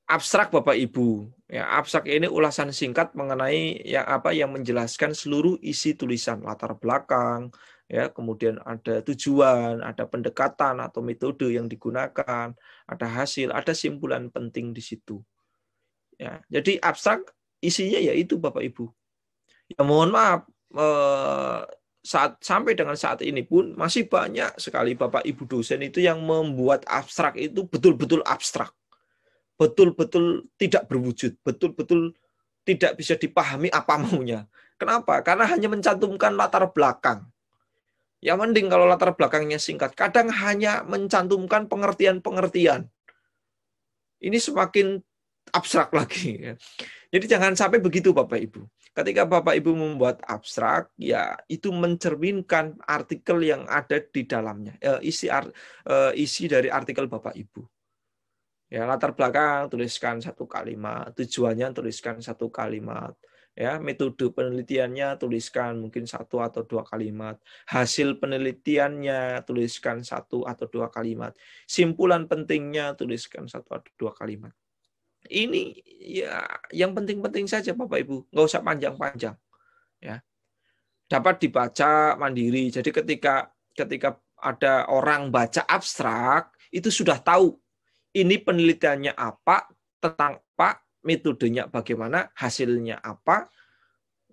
[0.09, 1.29] abstrak Bapak Ibu.
[1.45, 7.53] Ya, abstrak ini ulasan singkat mengenai yang apa yang menjelaskan seluruh isi tulisan, latar belakang,
[7.85, 12.53] ya, kemudian ada tujuan, ada pendekatan atau metode yang digunakan,
[12.89, 15.21] ada hasil, ada simpulan penting di situ.
[16.19, 17.23] Ya, jadi abstrak
[17.63, 18.91] isinya ya itu Bapak Ibu.
[19.71, 20.43] Ya mohon maaf
[20.75, 21.63] eh,
[22.03, 26.83] saat sampai dengan saat ini pun masih banyak sekali Bapak Ibu dosen itu yang membuat
[26.91, 28.75] abstrak itu betul-betul abstrak
[29.59, 32.15] betul-betul tidak berwujud, betul-betul
[32.63, 34.47] tidak bisa dipahami apa maunya.
[34.79, 35.19] Kenapa?
[35.19, 37.27] Karena hanya mencantumkan latar belakang.
[38.23, 39.91] Yang mending kalau latar belakangnya singkat.
[39.99, 42.87] Kadang hanya mencantumkan pengertian-pengertian.
[44.23, 45.03] Ini semakin
[45.51, 46.55] abstrak lagi.
[47.09, 48.61] Jadi jangan sampai begitu Bapak Ibu.
[48.93, 55.29] Ketika Bapak Ibu membuat abstrak, ya itu mencerminkan artikel yang ada di dalamnya, eh, isi
[55.29, 57.61] eh, isi dari artikel Bapak Ibu.
[58.69, 63.17] Ya, latar belakang tuliskan satu kalimat, tujuannya tuliskan satu kalimat,
[63.59, 67.35] ya metode penelitiannya tuliskan mungkin satu atau dua kalimat
[67.67, 71.35] hasil penelitiannya tuliskan satu atau dua kalimat
[71.67, 74.55] simpulan pentingnya tuliskan satu atau dua kalimat
[75.29, 76.41] ini ya
[76.73, 79.37] yang penting-penting saja Bapak Ibu nggak usah panjang-panjang
[80.01, 80.17] ya
[81.09, 87.57] dapat dibaca mandiri jadi ketika ketika ada orang baca abstrak itu sudah tahu
[88.13, 89.69] ini penelitiannya apa,
[90.01, 93.47] tentang apa, metodenya bagaimana, hasilnya apa,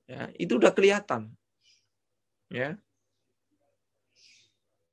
[0.09, 1.29] ya, itu udah kelihatan.
[2.49, 2.79] Ya.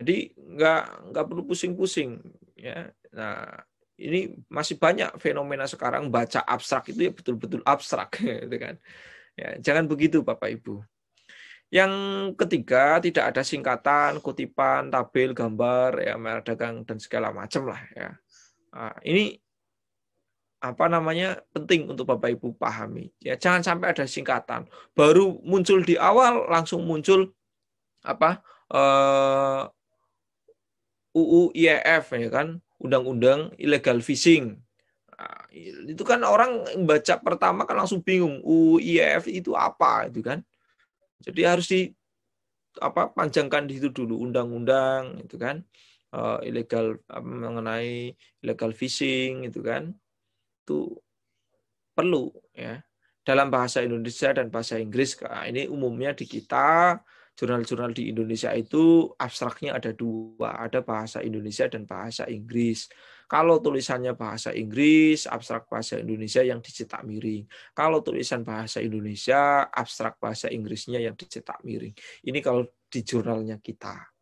[0.02, 2.20] Jadi nggak nggak perlu pusing-pusing.
[2.60, 2.92] Ya.
[3.14, 3.64] Nah,
[3.98, 8.76] ini masih banyak fenomena sekarang baca abstrak itu ya betul-betul abstrak, gitu kan.
[9.34, 10.86] Ya, jangan begitu Bapak Ibu.
[11.74, 11.94] Yang
[12.38, 18.14] ketiga, tidak ada singkatan, kutipan, tabel, gambar, ya, merek dagang dan segala macam lah ya.
[18.74, 19.38] Nah, ini
[20.64, 23.10] apa namanya penting untuk Bapak Ibu pahami.
[23.20, 24.70] Ya, jangan sampai ada singkatan.
[24.94, 27.34] Baru muncul di awal langsung muncul
[28.06, 28.40] apa?
[28.70, 34.60] Uh, eh, UU IEF ya kan, undang-undang illegal fishing.
[35.16, 35.48] Nah,
[35.88, 40.44] itu kan orang baca pertama kan langsung bingung UU IEF itu apa itu kan.
[41.24, 41.88] Jadi harus di
[42.82, 45.62] apa panjangkan di situ dulu undang-undang itu kan
[46.14, 49.94] uh, ilegal mengenai illegal fishing itu kan
[50.64, 50.90] itu
[51.94, 52.82] perlu ya
[53.22, 56.98] dalam bahasa Indonesia dan bahasa Inggris nah, ini umumnya di kita
[57.34, 62.86] jurnal-jurnal di Indonesia itu abstraknya ada dua ada bahasa Indonesia dan bahasa Inggris.
[63.26, 67.50] Kalau tulisannya bahasa Inggris abstrak bahasa Indonesia yang dicetak miring.
[67.74, 71.98] Kalau tulisan bahasa Indonesia abstrak bahasa Inggrisnya yang dicetak miring.
[72.22, 74.13] Ini kalau di jurnalnya kita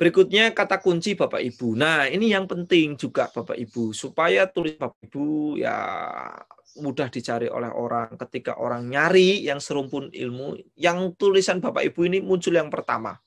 [0.00, 1.76] Berikutnya kata kunci Bapak Ibu.
[1.76, 5.76] Nah, ini yang penting juga Bapak Ibu supaya tulis Bapak Ibu ya
[6.80, 8.16] mudah dicari oleh orang.
[8.16, 13.20] Ketika orang nyari yang serumpun ilmu, yang tulisan Bapak Ibu ini muncul yang pertama.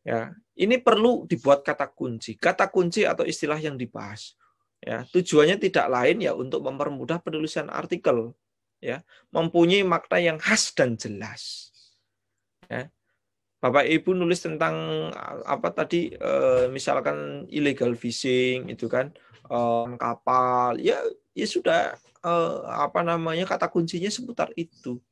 [0.00, 2.40] Ya, ini perlu dibuat kata kunci.
[2.40, 4.32] Kata kunci atau istilah yang dibahas.
[4.80, 8.32] Ya, tujuannya tidak lain ya untuk mempermudah penulisan artikel.
[8.80, 11.68] Ya, mempunyai makna yang khas dan jelas.
[12.72, 12.88] Ya,
[13.58, 15.10] Bapak Ibu nulis tentang
[15.42, 19.10] apa tadi eh, misalkan illegal fishing itu kan
[19.50, 21.02] eh, kapal ya
[21.34, 25.02] ya sudah eh, apa namanya kata kuncinya seputar itu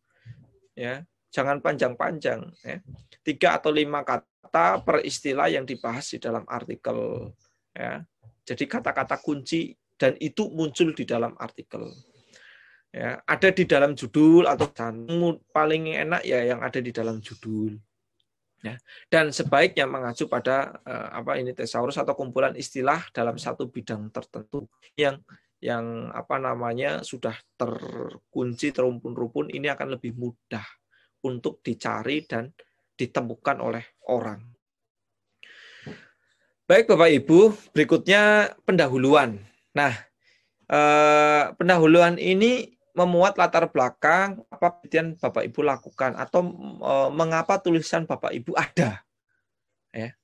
[0.78, 1.02] ya.
[1.34, 2.78] Jangan panjang-panjang ya.
[3.26, 7.34] Tiga atau lima kata per istilah yang dibahas di dalam artikel
[7.74, 8.06] ya.
[8.46, 11.82] Jadi kata-kata kunci dan itu muncul di dalam artikel
[12.94, 13.18] ya.
[13.26, 14.70] Ada di dalam judul atau
[15.50, 17.74] paling enak ya yang ada di dalam judul
[18.64, 18.80] Ya.
[19.12, 24.66] Dan sebaiknya mengacu pada uh, apa ini tesaurus atau kumpulan istilah dalam satu bidang tertentu
[24.96, 25.20] yang
[25.60, 30.64] yang apa namanya sudah terkunci terumpun-rumpun ini akan lebih mudah
[31.24, 32.52] untuk dicari dan
[32.96, 34.40] ditemukan oleh orang.
[36.66, 37.38] Baik Bapak Ibu,
[37.70, 39.38] berikutnya pendahuluan.
[39.72, 39.94] Nah,
[40.66, 46.48] eh, pendahuluan ini memuat latar belakang apa yang Bapak Ibu lakukan atau
[46.80, 49.04] e, mengapa tulisan Bapak Ibu ada.
[49.92, 50.16] Ya.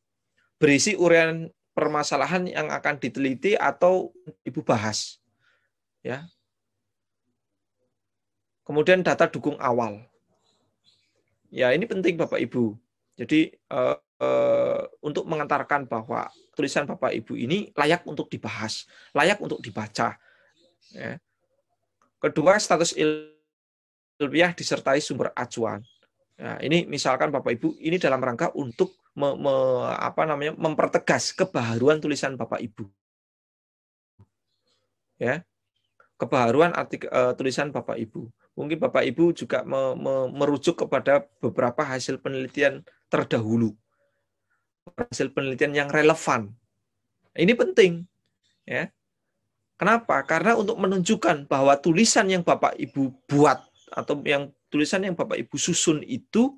[0.56, 4.16] Berisi urian permasalahan yang akan diteliti atau
[4.48, 5.20] Ibu bahas.
[6.00, 6.24] Ya.
[8.64, 10.08] Kemudian data dukung awal.
[11.52, 12.80] Ya, ini penting Bapak Ibu.
[13.20, 13.80] Jadi e,
[14.16, 14.28] e,
[15.04, 20.16] untuk mengantarkan bahwa tulisan Bapak Ibu ini layak untuk dibahas, layak untuk dibaca.
[20.96, 21.20] Ya
[22.22, 25.82] Kedua, status ilmiah disertai sumber acuan.
[26.38, 29.54] Nah, ini misalkan Bapak Ibu, ini dalam rangka untuk me, me,
[29.98, 32.86] apa namanya mempertegas kebaharuan tulisan Bapak Ibu.
[35.18, 35.42] Ya.
[36.14, 38.30] Kebaharuan artikel uh, tulisan Bapak Ibu.
[38.54, 43.74] Mungkin Bapak Ibu juga me, me, merujuk kepada beberapa hasil penelitian terdahulu.
[44.94, 46.54] Hasil penelitian yang relevan.
[47.34, 48.06] Ini penting,
[48.62, 48.94] ya
[49.76, 50.22] Kenapa?
[50.22, 53.58] Karena untuk menunjukkan bahwa tulisan yang Bapak Ibu buat
[53.92, 56.56] atau yang tulisan yang Bapak Ibu susun itu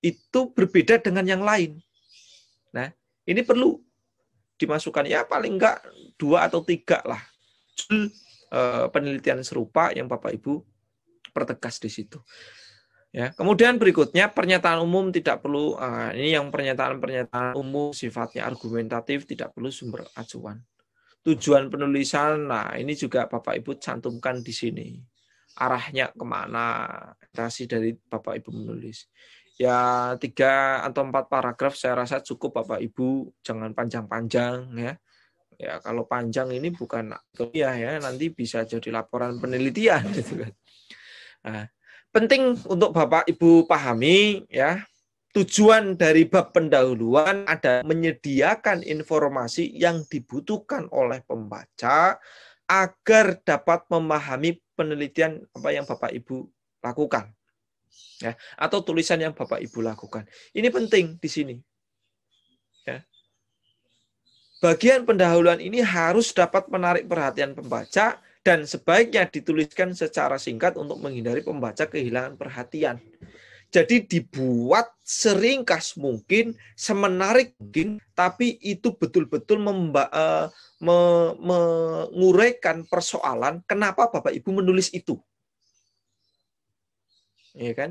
[0.00, 1.76] itu berbeda dengan yang lain.
[2.72, 2.88] Nah,
[3.28, 3.76] ini perlu
[4.56, 5.80] dimasukkan ya paling enggak
[6.20, 7.20] dua atau tiga lah
[8.52, 10.64] eh, penelitian serupa yang Bapak Ibu
[11.32, 12.20] pertegas di situ.
[13.10, 19.50] Ya, kemudian berikutnya pernyataan umum tidak perlu ah, ini yang pernyataan-pernyataan umum sifatnya argumentatif tidak
[19.50, 20.62] perlu sumber acuan
[21.24, 22.48] tujuan penulisan.
[22.48, 24.88] Nah, ini juga Bapak Ibu cantumkan di sini.
[25.60, 26.88] arahnya ke mana
[27.34, 29.10] narasi dari Bapak Ibu menulis.
[29.60, 34.94] Ya tiga atau empat paragraf saya rasa cukup Bapak Ibu, jangan panjang-panjang ya.
[35.60, 37.12] Ya kalau panjang ini bukan
[37.52, 40.52] ya ya nanti bisa jadi laporan penelitian gitu kan.
[41.44, 41.64] Nah,
[42.08, 44.80] penting untuk Bapak Ibu pahami ya
[45.30, 52.18] tujuan dari bab pendahuluan ada menyediakan informasi yang dibutuhkan oleh pembaca
[52.66, 56.46] agar dapat memahami penelitian apa yang Bapak Ibu
[56.82, 57.30] lakukan.
[58.22, 60.26] Ya, atau tulisan yang Bapak Ibu lakukan.
[60.54, 61.54] Ini penting di sini.
[62.86, 63.02] Ya.
[64.62, 71.42] Bagian pendahuluan ini harus dapat menarik perhatian pembaca dan sebaiknya dituliskan secara singkat untuk menghindari
[71.42, 73.02] pembaca kehilangan perhatian.
[73.70, 80.50] Jadi dibuat seringkas mungkin, semenarik mungkin, tapi itu betul-betul uh,
[80.82, 80.98] me,
[81.38, 85.22] menguraikan persoalan kenapa Bapak Ibu menulis itu.
[87.54, 87.90] Iya kan?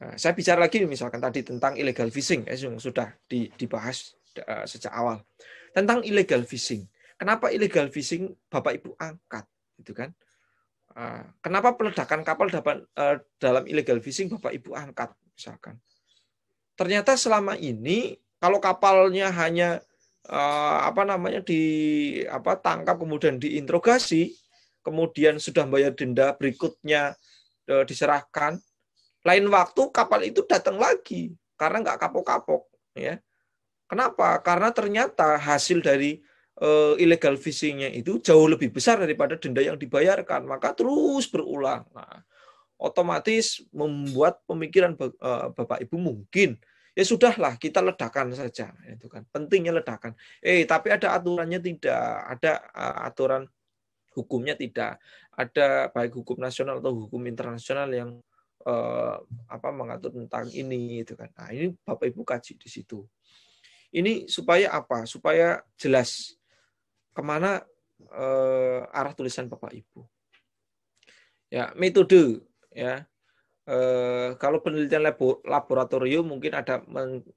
[0.00, 4.16] Nah, saya bicara lagi misalkan tadi tentang illegal fishing ya, yang sudah dibahas
[4.48, 5.20] uh, sejak awal.
[5.76, 6.88] Tentang illegal fishing.
[7.20, 9.44] Kenapa illegal fishing Bapak Ibu angkat,
[9.76, 10.16] gitu kan?
[10.90, 15.78] Ah, kenapa peledakan kapal dapat eh, dalam illegal fishing Bapak Ibu angkat misalkan?
[16.74, 19.78] Ternyata selama ini kalau kapalnya hanya
[20.26, 21.62] eh, apa namanya di
[22.26, 24.34] apa tangkap kemudian diinterogasi,
[24.82, 27.14] kemudian sudah bayar denda berikutnya
[27.70, 28.58] eh, diserahkan,
[29.22, 32.66] lain waktu kapal itu datang lagi karena nggak kapok-kapok
[32.98, 33.22] ya.
[33.86, 34.38] Kenapa?
[34.42, 36.22] Karena ternyata hasil dari
[36.60, 41.88] uh, illegal fishingnya itu jauh lebih besar daripada denda yang dibayarkan, maka terus berulang.
[41.96, 42.22] Nah,
[42.80, 46.56] otomatis membuat pemikiran uh, Bapak Ibu mungkin
[46.96, 49.24] ya sudahlah kita ledakan saja itu kan.
[49.28, 50.16] Pentingnya ledakan.
[50.40, 52.04] Eh tapi ada aturannya tidak?
[52.38, 53.42] Ada uh, aturan
[54.16, 54.98] hukumnya tidak?
[55.36, 58.20] Ada baik hukum nasional atau hukum internasional yang
[58.66, 59.16] uh,
[59.48, 61.30] apa mengatur tentang ini itu kan.
[61.36, 63.04] Nah ini bapak ibu kaji di situ.
[63.90, 65.02] Ini supaya apa?
[65.02, 66.39] Supaya jelas
[67.10, 67.62] ke mana
[68.14, 70.06] uh, arah tulisan Bapak Ibu.
[71.50, 73.06] Ya, metode ya.
[73.70, 75.06] Uh, kalau penelitian
[75.46, 76.82] laboratorium mungkin ada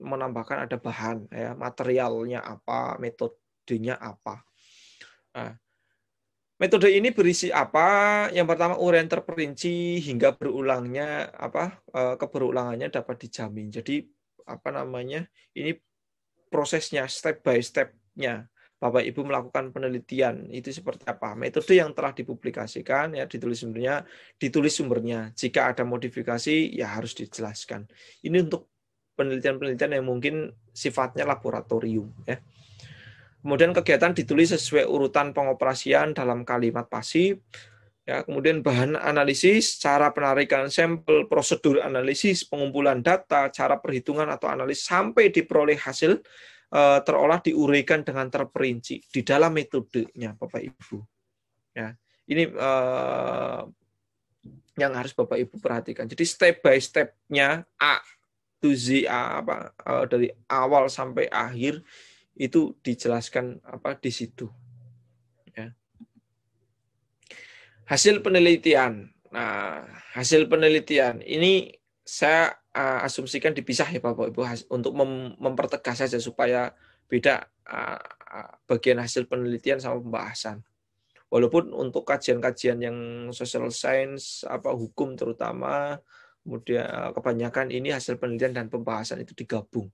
[0.01, 4.41] menambahkan ada bahan ya, materialnya apa, metodenya apa.
[5.37, 5.53] Nah,
[6.57, 8.29] metode ini berisi apa?
[8.33, 13.69] Yang pertama uraian terperinci hingga berulangnya apa uh, keberulangannya dapat dijamin.
[13.69, 14.01] Jadi
[14.49, 15.29] apa namanya?
[15.53, 15.77] Ini
[16.49, 18.49] prosesnya step by stepnya
[18.83, 21.39] Bapak Ibu melakukan penelitian itu seperti apa?
[21.39, 24.03] Metode yang telah dipublikasikan ya ditulis sumbernya,
[24.35, 25.31] ditulis sumbernya.
[25.31, 27.87] Jika ada modifikasi ya harus dijelaskan.
[28.27, 28.67] Ini untuk
[29.15, 32.43] penelitian-penelitian yang mungkin sifatnya laboratorium ya.
[33.39, 37.39] Kemudian kegiatan ditulis sesuai urutan pengoperasian dalam kalimat pasif.
[38.03, 44.83] Ya, kemudian bahan analisis, cara penarikan sampel, prosedur analisis, pengumpulan data, cara perhitungan atau analis
[44.83, 46.19] sampai diperoleh hasil
[46.73, 50.97] uh, terolah diuraikan dengan terperinci di dalam metodenya Bapak Ibu.
[51.77, 51.93] Ya,
[52.25, 53.69] ini uh,
[54.75, 56.09] yang harus Bapak Ibu perhatikan.
[56.09, 58.01] Jadi step by stepnya A
[58.57, 61.85] to Z A, apa uh, dari awal sampai akhir
[62.33, 64.49] itu dijelaskan apa di situ.
[65.53, 65.69] Ya.
[67.85, 69.13] Hasil penelitian.
[69.33, 71.73] Nah, hasil penelitian ini
[72.05, 74.41] saya uh, asumsikan dipisah ya Bapak Ibu
[74.73, 76.73] untuk mem mempertegas saja supaya
[77.07, 78.01] beda uh,
[78.65, 80.65] bagian hasil penelitian sama pembahasan.
[81.33, 82.97] Walaupun untuk kajian-kajian yang
[83.33, 85.97] social science apa hukum terutama
[86.45, 89.89] kemudian kebanyakan ini hasil penelitian dan pembahasan itu digabung.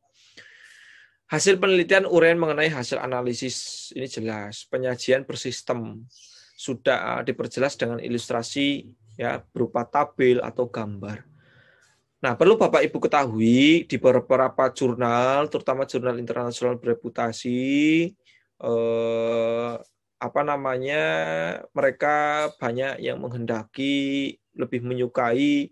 [1.30, 6.10] Hasil penelitian uraian mengenai hasil analisis ini jelas, penyajian bersistem
[6.58, 11.22] sudah diperjelas dengan ilustrasi ya berupa tabel atau gambar.
[12.20, 18.12] Nah, perlu Bapak Ibu ketahui di beberapa jurnal, terutama jurnal internasional bereputasi,
[18.60, 19.74] eh,
[20.20, 21.04] apa namanya,
[21.72, 22.16] mereka
[22.60, 25.72] banyak yang menghendaki lebih menyukai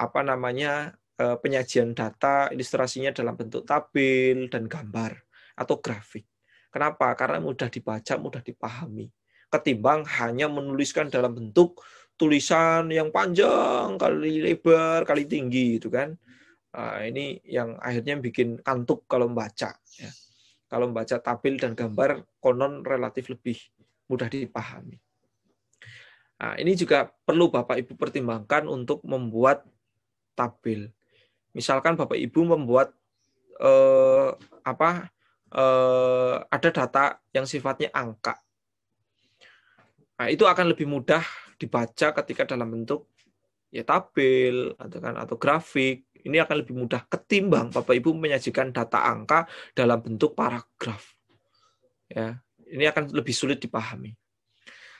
[0.00, 5.12] apa namanya eh, penyajian data, ilustrasinya dalam bentuk tabel dan gambar
[5.60, 6.24] atau grafik.
[6.72, 7.12] Kenapa?
[7.20, 9.08] Karena mudah dibaca, mudah dipahami.
[9.52, 11.84] Ketimbang hanya menuliskan dalam bentuk
[12.16, 16.16] tulisan yang panjang kali lebar kali tinggi gitu kan.
[16.76, 20.10] Nah, ini yang akhirnya bikin kantuk kalau membaca ya.
[20.68, 23.56] kalau membaca tabel dan gambar konon relatif lebih
[24.08, 25.00] mudah dipahami.
[26.36, 29.64] Nah, ini juga perlu bapak ibu pertimbangkan untuk membuat
[30.36, 30.92] tabel.
[31.56, 32.92] Misalkan bapak ibu membuat
[33.56, 35.08] eh, apa
[35.48, 38.36] eh, ada data yang sifatnya angka.
[40.20, 41.24] Nah, itu akan lebih mudah
[41.56, 43.12] dibaca ketika dalam bentuk
[43.72, 46.06] ya tabel atau kan atau grafik.
[46.26, 49.46] Ini akan lebih mudah ketimbang Bapak Ibu menyajikan data angka
[49.78, 51.14] dalam bentuk paragraf.
[52.10, 54.10] Ya ini akan lebih sulit dipahami.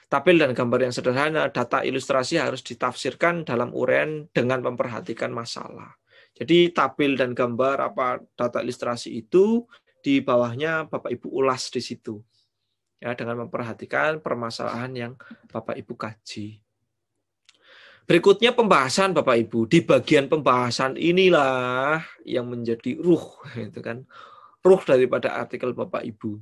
[0.07, 5.99] Tabel dan gambar yang sederhana data ilustrasi harus ditafsirkan dalam uraian dengan memperhatikan masalah.
[6.31, 9.67] Jadi tabel dan gambar apa data ilustrasi itu
[9.99, 12.23] di bawahnya Bapak Ibu ulas di situ
[12.97, 15.13] ya dengan memperhatikan permasalahan yang
[15.49, 16.61] Bapak Ibu kaji.
[18.07, 19.67] Berikutnya pembahasan Bapak Ibu.
[19.67, 24.07] Di bagian pembahasan inilah yang menjadi ruh itu kan.
[24.63, 26.39] Ruh daripada artikel Bapak Ibu.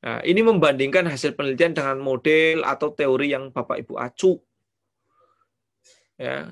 [0.00, 4.40] Nah, ini membandingkan hasil penelitian dengan model atau teori yang Bapak Ibu acu.
[6.16, 6.48] Ya.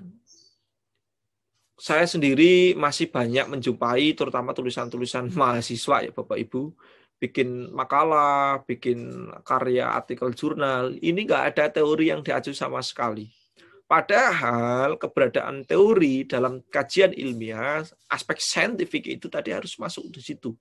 [1.78, 6.76] Saya sendiri masih banyak menjumpai terutama tulisan-tulisan mahasiswa ya Bapak Ibu
[7.18, 13.26] bikin makalah, bikin karya artikel jurnal, ini nggak ada teori yang diacu sama sekali.
[13.88, 20.54] Padahal keberadaan teori dalam kajian ilmiah, aspek saintifik itu tadi harus masuk di situ.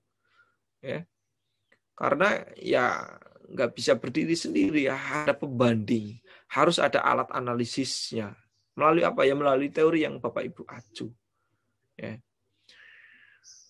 [0.82, 1.04] Ya.
[1.92, 3.04] Karena ya
[3.48, 6.18] nggak bisa berdiri sendiri, ya ada pembanding,
[6.50, 8.32] harus ada alat analisisnya.
[8.72, 9.34] Melalui apa ya?
[9.36, 11.12] Melalui teori yang Bapak Ibu acu.
[12.00, 12.16] Ya.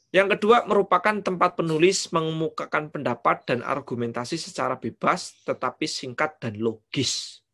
[0.08, 7.44] Yang kedua, merupakan tempat penulis mengemukakan pendapat dan argumentasi secara bebas, tetapi singkat dan logis.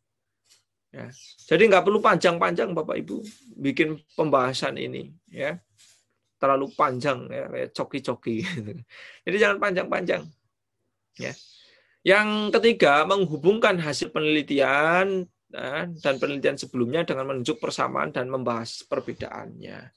[0.95, 1.11] Ya.
[1.51, 3.19] Jadi nggak perlu panjang-panjang, Bapak Ibu,
[3.59, 5.11] bikin pembahasan ini.
[5.27, 5.59] ya
[6.39, 8.47] Terlalu panjang, ya, coki-coki.
[9.27, 10.23] Jadi jangan panjang-panjang.
[11.19, 11.35] Ya.
[12.07, 19.91] Yang ketiga, menghubungkan hasil penelitian ya, dan penelitian sebelumnya dengan menunjuk persamaan dan membahas perbedaannya.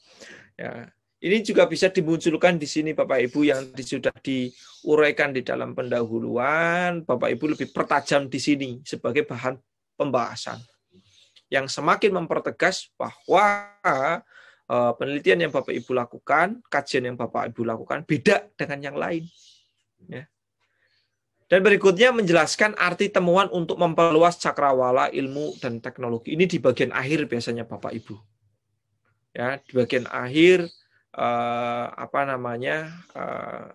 [0.59, 0.91] Ya.
[1.19, 7.03] Ini juga bisa dimunculkan di sini Bapak Ibu yang sudah diuraikan di dalam pendahuluan.
[7.03, 9.59] Bapak Ibu lebih pertajam di sini sebagai bahan
[9.99, 10.63] pembahasan.
[11.51, 13.75] Yang semakin mempertegas bahwa
[14.71, 19.27] eh, penelitian yang Bapak Ibu lakukan, kajian yang Bapak Ibu lakukan beda dengan yang lain.
[20.07, 20.31] Ya.
[21.51, 26.39] Dan berikutnya menjelaskan arti temuan untuk memperluas cakrawala ilmu dan teknologi.
[26.39, 28.15] Ini di bagian akhir biasanya Bapak Ibu.
[29.35, 30.71] Ya, di bagian akhir
[31.19, 33.75] uh, apa namanya uh,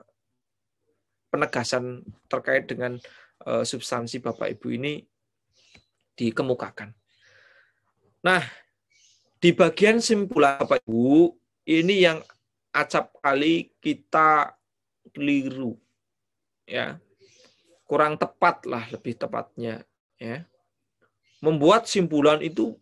[1.28, 2.96] penegasan terkait dengan
[3.44, 5.04] uh, substansi Bapak Ibu ini
[6.16, 6.96] dikemukakan.
[8.24, 8.42] Nah,
[9.44, 11.36] di bagian simpulan Bapak Ibu
[11.68, 12.24] ini yang
[12.72, 14.56] acap kali kita
[15.14, 15.78] keliru
[16.66, 16.98] ya
[17.86, 19.86] kurang tepat lah lebih tepatnya
[20.18, 20.48] ya
[21.44, 22.74] membuat simpulan itu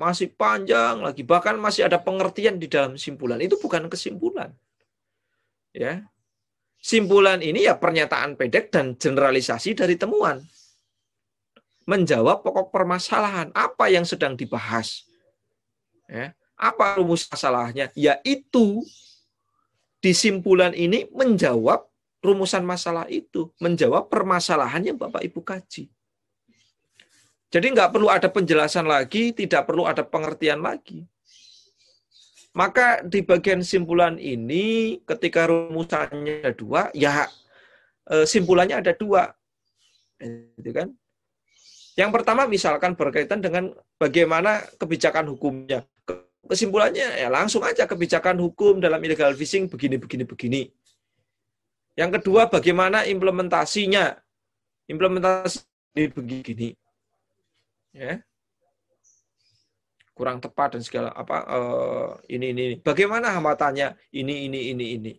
[0.00, 1.20] masih panjang lagi.
[1.20, 3.36] Bahkan masih ada pengertian di dalam simpulan.
[3.36, 4.48] Itu bukan kesimpulan.
[5.76, 6.08] Ya.
[6.80, 10.40] Simpulan ini ya pernyataan pendek dan generalisasi dari temuan.
[11.84, 13.52] Menjawab pokok permasalahan.
[13.52, 15.04] Apa yang sedang dibahas?
[16.08, 16.32] Ya.
[16.56, 17.92] Apa rumus masalahnya?
[17.92, 18.80] Yaitu
[20.00, 21.84] di simpulan ini menjawab
[22.24, 23.52] rumusan masalah itu.
[23.60, 25.92] Menjawab permasalahan yang Bapak Ibu kaji
[27.50, 31.02] jadi nggak perlu ada penjelasan lagi, tidak perlu ada pengertian lagi.
[32.54, 37.26] Maka di bagian simpulan ini, ketika rumusannya ada dua, ya
[38.06, 39.34] e, simpulannya ada dua.
[40.58, 40.94] Itu kan?
[41.98, 45.82] Yang pertama misalkan berkaitan dengan bagaimana kebijakan hukumnya.
[46.46, 50.62] Kesimpulannya ya langsung aja kebijakan hukum dalam illegal fishing begini, begini, begini.
[51.98, 54.14] Yang kedua bagaimana implementasinya.
[54.86, 55.62] Implementasi
[56.14, 56.74] begini
[57.94, 58.20] ya.
[60.12, 65.12] Kurang tepat dan segala apa uh, ini ini bagaimana hambatannya ini ini ini ini.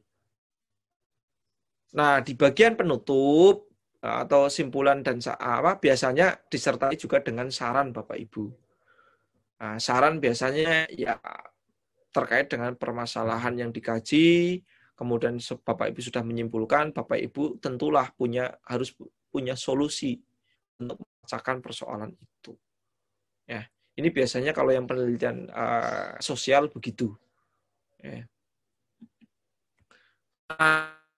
[1.98, 3.68] Nah di bagian penutup
[4.00, 8.54] eh, atau simpulan dan apa biasanya disertai juga dengan saran bapak ibu.
[9.62, 11.22] Nah, saran biasanya ya
[12.10, 14.62] terkait dengan permasalahan yang dikaji
[15.02, 18.94] kemudian bapak ibu sudah menyimpulkan bapak ibu tentulah punya harus
[19.34, 20.22] punya solusi
[20.78, 22.58] untuk memecahkan persoalan itu.
[23.46, 27.14] Ya, ini biasanya kalau yang penelitian uh, sosial begitu.
[28.02, 28.26] Ya.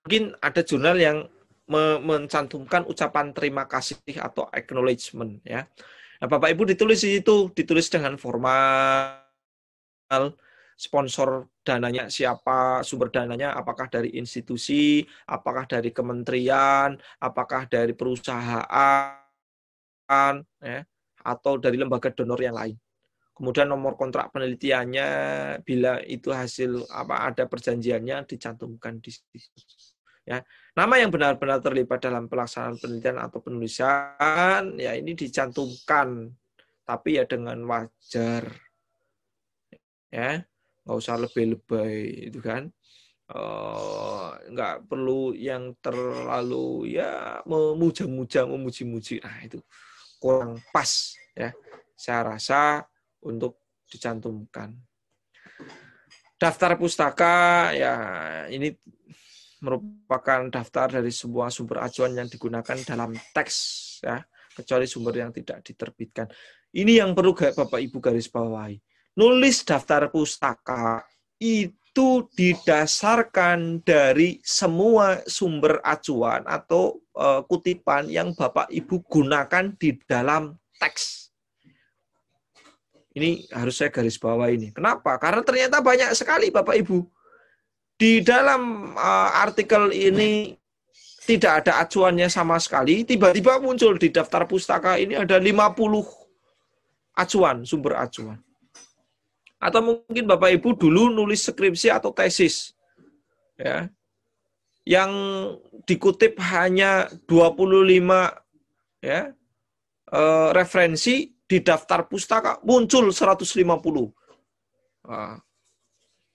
[0.04, 1.26] mungkin ada jurnal yang
[1.66, 5.66] me mencantumkan ucapan terima kasih atau acknowledgement ya.
[6.20, 9.18] Nah, Bapak Ibu ditulis di situ, ditulis dengan formal
[10.76, 19.23] sponsor dananya siapa, sumber dananya apakah dari institusi, apakah dari kementerian, apakah dari perusahaan
[20.62, 20.84] ya,
[21.24, 22.76] atau dari lembaga donor yang lain.
[23.34, 25.08] Kemudian nomor kontrak penelitiannya
[25.66, 29.42] bila itu hasil apa ada perjanjiannya dicantumkan di situ.
[30.24, 30.40] Ya,
[30.78, 36.32] nama yang benar-benar terlibat dalam pelaksanaan penelitian atau penulisan ya ini dicantumkan
[36.86, 38.54] tapi ya dengan wajar.
[40.14, 40.46] Ya,
[40.86, 42.70] nggak usah lebay-lebay itu kan.
[43.34, 49.26] Uh, nggak perlu yang terlalu ya memuja-muja, memuji-muji.
[49.26, 49.58] Nah, itu
[50.24, 51.52] kurang pas ya.
[52.00, 52.88] Saya rasa
[53.28, 53.60] untuk
[53.92, 54.72] dicantumkan.
[56.40, 57.94] Daftar pustaka ya
[58.48, 58.72] ini
[59.64, 63.56] merupakan daftar dari sebuah sumber acuan yang digunakan dalam teks
[64.04, 64.20] ya,
[64.56, 66.28] kecuali sumber yang tidak diterbitkan.
[66.72, 68.80] Ini yang perlu Bapak Ibu garis bawahi.
[69.20, 71.06] Nulis daftar pustaka
[71.38, 71.83] itu
[72.34, 81.30] didasarkan dari semua sumber acuan atau uh, kutipan yang Bapak Ibu gunakan di dalam teks.
[83.14, 84.74] Ini harus saya garis bawah ini.
[84.74, 85.22] Kenapa?
[85.22, 87.06] Karena ternyata banyak sekali Bapak Ibu
[87.94, 90.58] di dalam uh, artikel ini
[91.24, 95.72] tidak ada acuannya sama sekali, tiba-tiba muncul di daftar pustaka ini ada 50
[97.16, 98.42] acuan, sumber acuan.
[99.64, 102.76] Atau mungkin Bapak Ibu dulu nulis skripsi atau tesis.
[103.56, 103.88] Ya.
[104.84, 105.12] Yang
[105.88, 108.04] dikutip hanya 25
[109.00, 109.32] ya,
[110.12, 114.12] uh, referensi di daftar pustaka muncul 150.
[115.08, 115.40] Nah,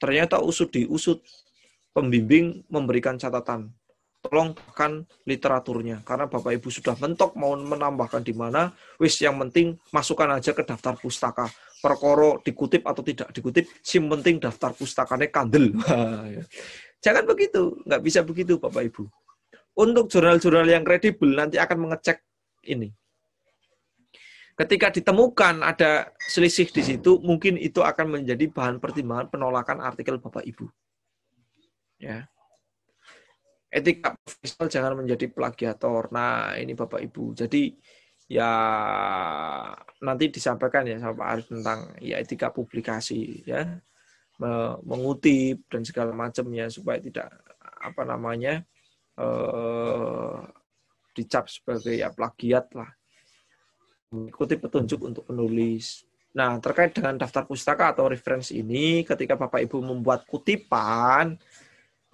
[0.01, 1.21] ternyata usut diusut
[1.93, 3.73] pembimbing memberikan catatan.
[4.19, 9.79] Tolong kan literaturnya karena Bapak Ibu sudah mentok mau menambahkan di mana, wis yang penting
[9.95, 11.47] masukkan aja ke daftar pustaka.
[11.79, 15.71] Perkoro dikutip atau tidak dikutip, sim penting daftar pustakanya kandel.
[16.29, 16.43] Ya.
[16.99, 19.07] Jangan begitu, nggak bisa begitu Bapak Ibu.
[19.79, 22.19] Untuk jurnal-jurnal yang kredibel nanti akan mengecek
[22.67, 22.91] ini.
[24.59, 30.43] Ketika ditemukan ada selisih di situ, mungkin itu akan menjadi bahan pertimbangan penolakan artikel Bapak
[30.43, 30.67] Ibu.
[32.03, 32.27] Ya.
[33.71, 36.11] Etika profesional jangan menjadi plagiator.
[36.11, 37.39] Nah, ini Bapak Ibu.
[37.39, 37.71] Jadi
[38.29, 38.53] ya
[40.05, 43.81] nanti disampaikan ya sama Pak Arif tentang ya etika publikasi ya.
[44.87, 47.27] Mengutip dan segala macamnya supaya tidak
[47.83, 48.63] apa namanya
[49.19, 50.37] eh,
[51.17, 52.87] dicap sebagai ya plagiat lah.
[54.15, 56.07] Mengikuti petunjuk untuk penulis.
[56.39, 61.35] Nah terkait dengan daftar pustaka atau referensi ini ketika bapak ibu membuat kutipan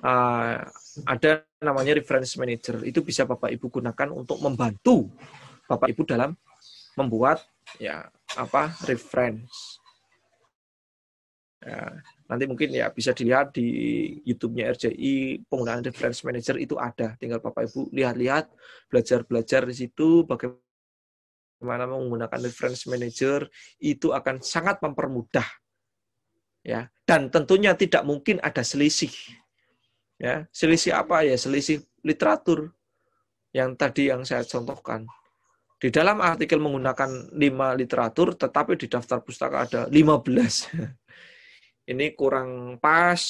[0.01, 0.57] uh,
[1.05, 2.85] ada namanya reference manager.
[2.85, 5.09] Itu bisa Bapak Ibu gunakan untuk membantu
[5.67, 6.37] Bapak Ibu dalam
[6.95, 7.43] membuat
[7.81, 8.07] ya
[8.37, 9.81] apa reference.
[11.65, 11.97] Ya,
[12.29, 13.67] nanti mungkin ya bisa dilihat di
[14.29, 17.17] YouTube-nya RJI penggunaan reference manager itu ada.
[17.17, 18.53] Tinggal Bapak Ibu lihat-lihat,
[18.93, 23.49] belajar-belajar di situ bagaimana menggunakan reference manager
[23.81, 25.47] itu akan sangat mempermudah
[26.65, 29.13] ya dan tentunya tidak mungkin ada selisih
[30.19, 31.35] Ya, selisih apa ya?
[31.35, 32.71] Selisih literatur
[33.51, 35.07] yang tadi yang saya contohkan.
[35.85, 39.93] Di dalam artikel menggunakan lima literatur, tetapi di daftar pustaka ada 15.
[41.93, 43.21] Ini kurang pas,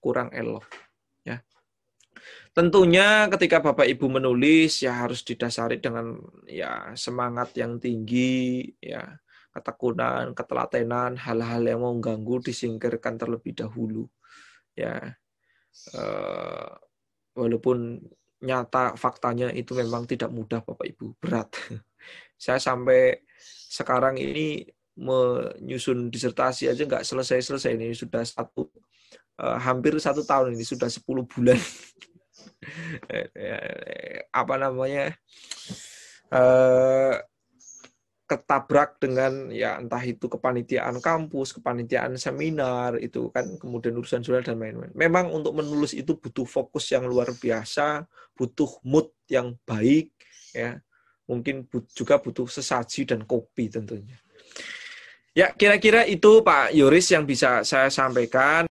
[0.00, 0.64] kurang elok.
[1.20, 1.44] Ya.
[2.56, 6.16] Tentunya ketika Bapak Ibu menulis ya harus didasari dengan
[6.48, 9.04] ya semangat yang tinggi, ya
[9.52, 14.08] ketekunan, ketelatenan, hal-hal yang mengganggu disingkirkan terlebih dahulu.
[14.72, 15.12] Ya,
[15.92, 16.72] uh,
[17.36, 18.00] walaupun
[18.40, 21.52] nyata faktanya itu memang tidak mudah Bapak Ibu, berat.
[22.38, 23.22] Saya sampai
[23.68, 24.66] sekarang ini
[24.98, 28.66] menyusun disertasi aja nggak selesai-selesai ini sudah satu
[29.38, 31.54] uh, hampir satu tahun ini sudah 10 bulan
[34.42, 35.14] apa namanya
[36.34, 37.14] uh,
[38.28, 44.60] ketabrak dengan ya entah itu kepanitiaan kampus, kepanitiaan seminar itu kan kemudian urusan jurnal dan
[44.60, 44.92] lain-lain.
[44.92, 48.04] Memang untuk menulis itu butuh fokus yang luar biasa,
[48.36, 50.12] butuh mood yang baik
[50.52, 50.76] ya.
[51.28, 54.16] Mungkin juga butuh sesaji dan kopi tentunya.
[55.36, 58.64] Ya, kira-kira itu Pak Yoris yang bisa saya sampaikan.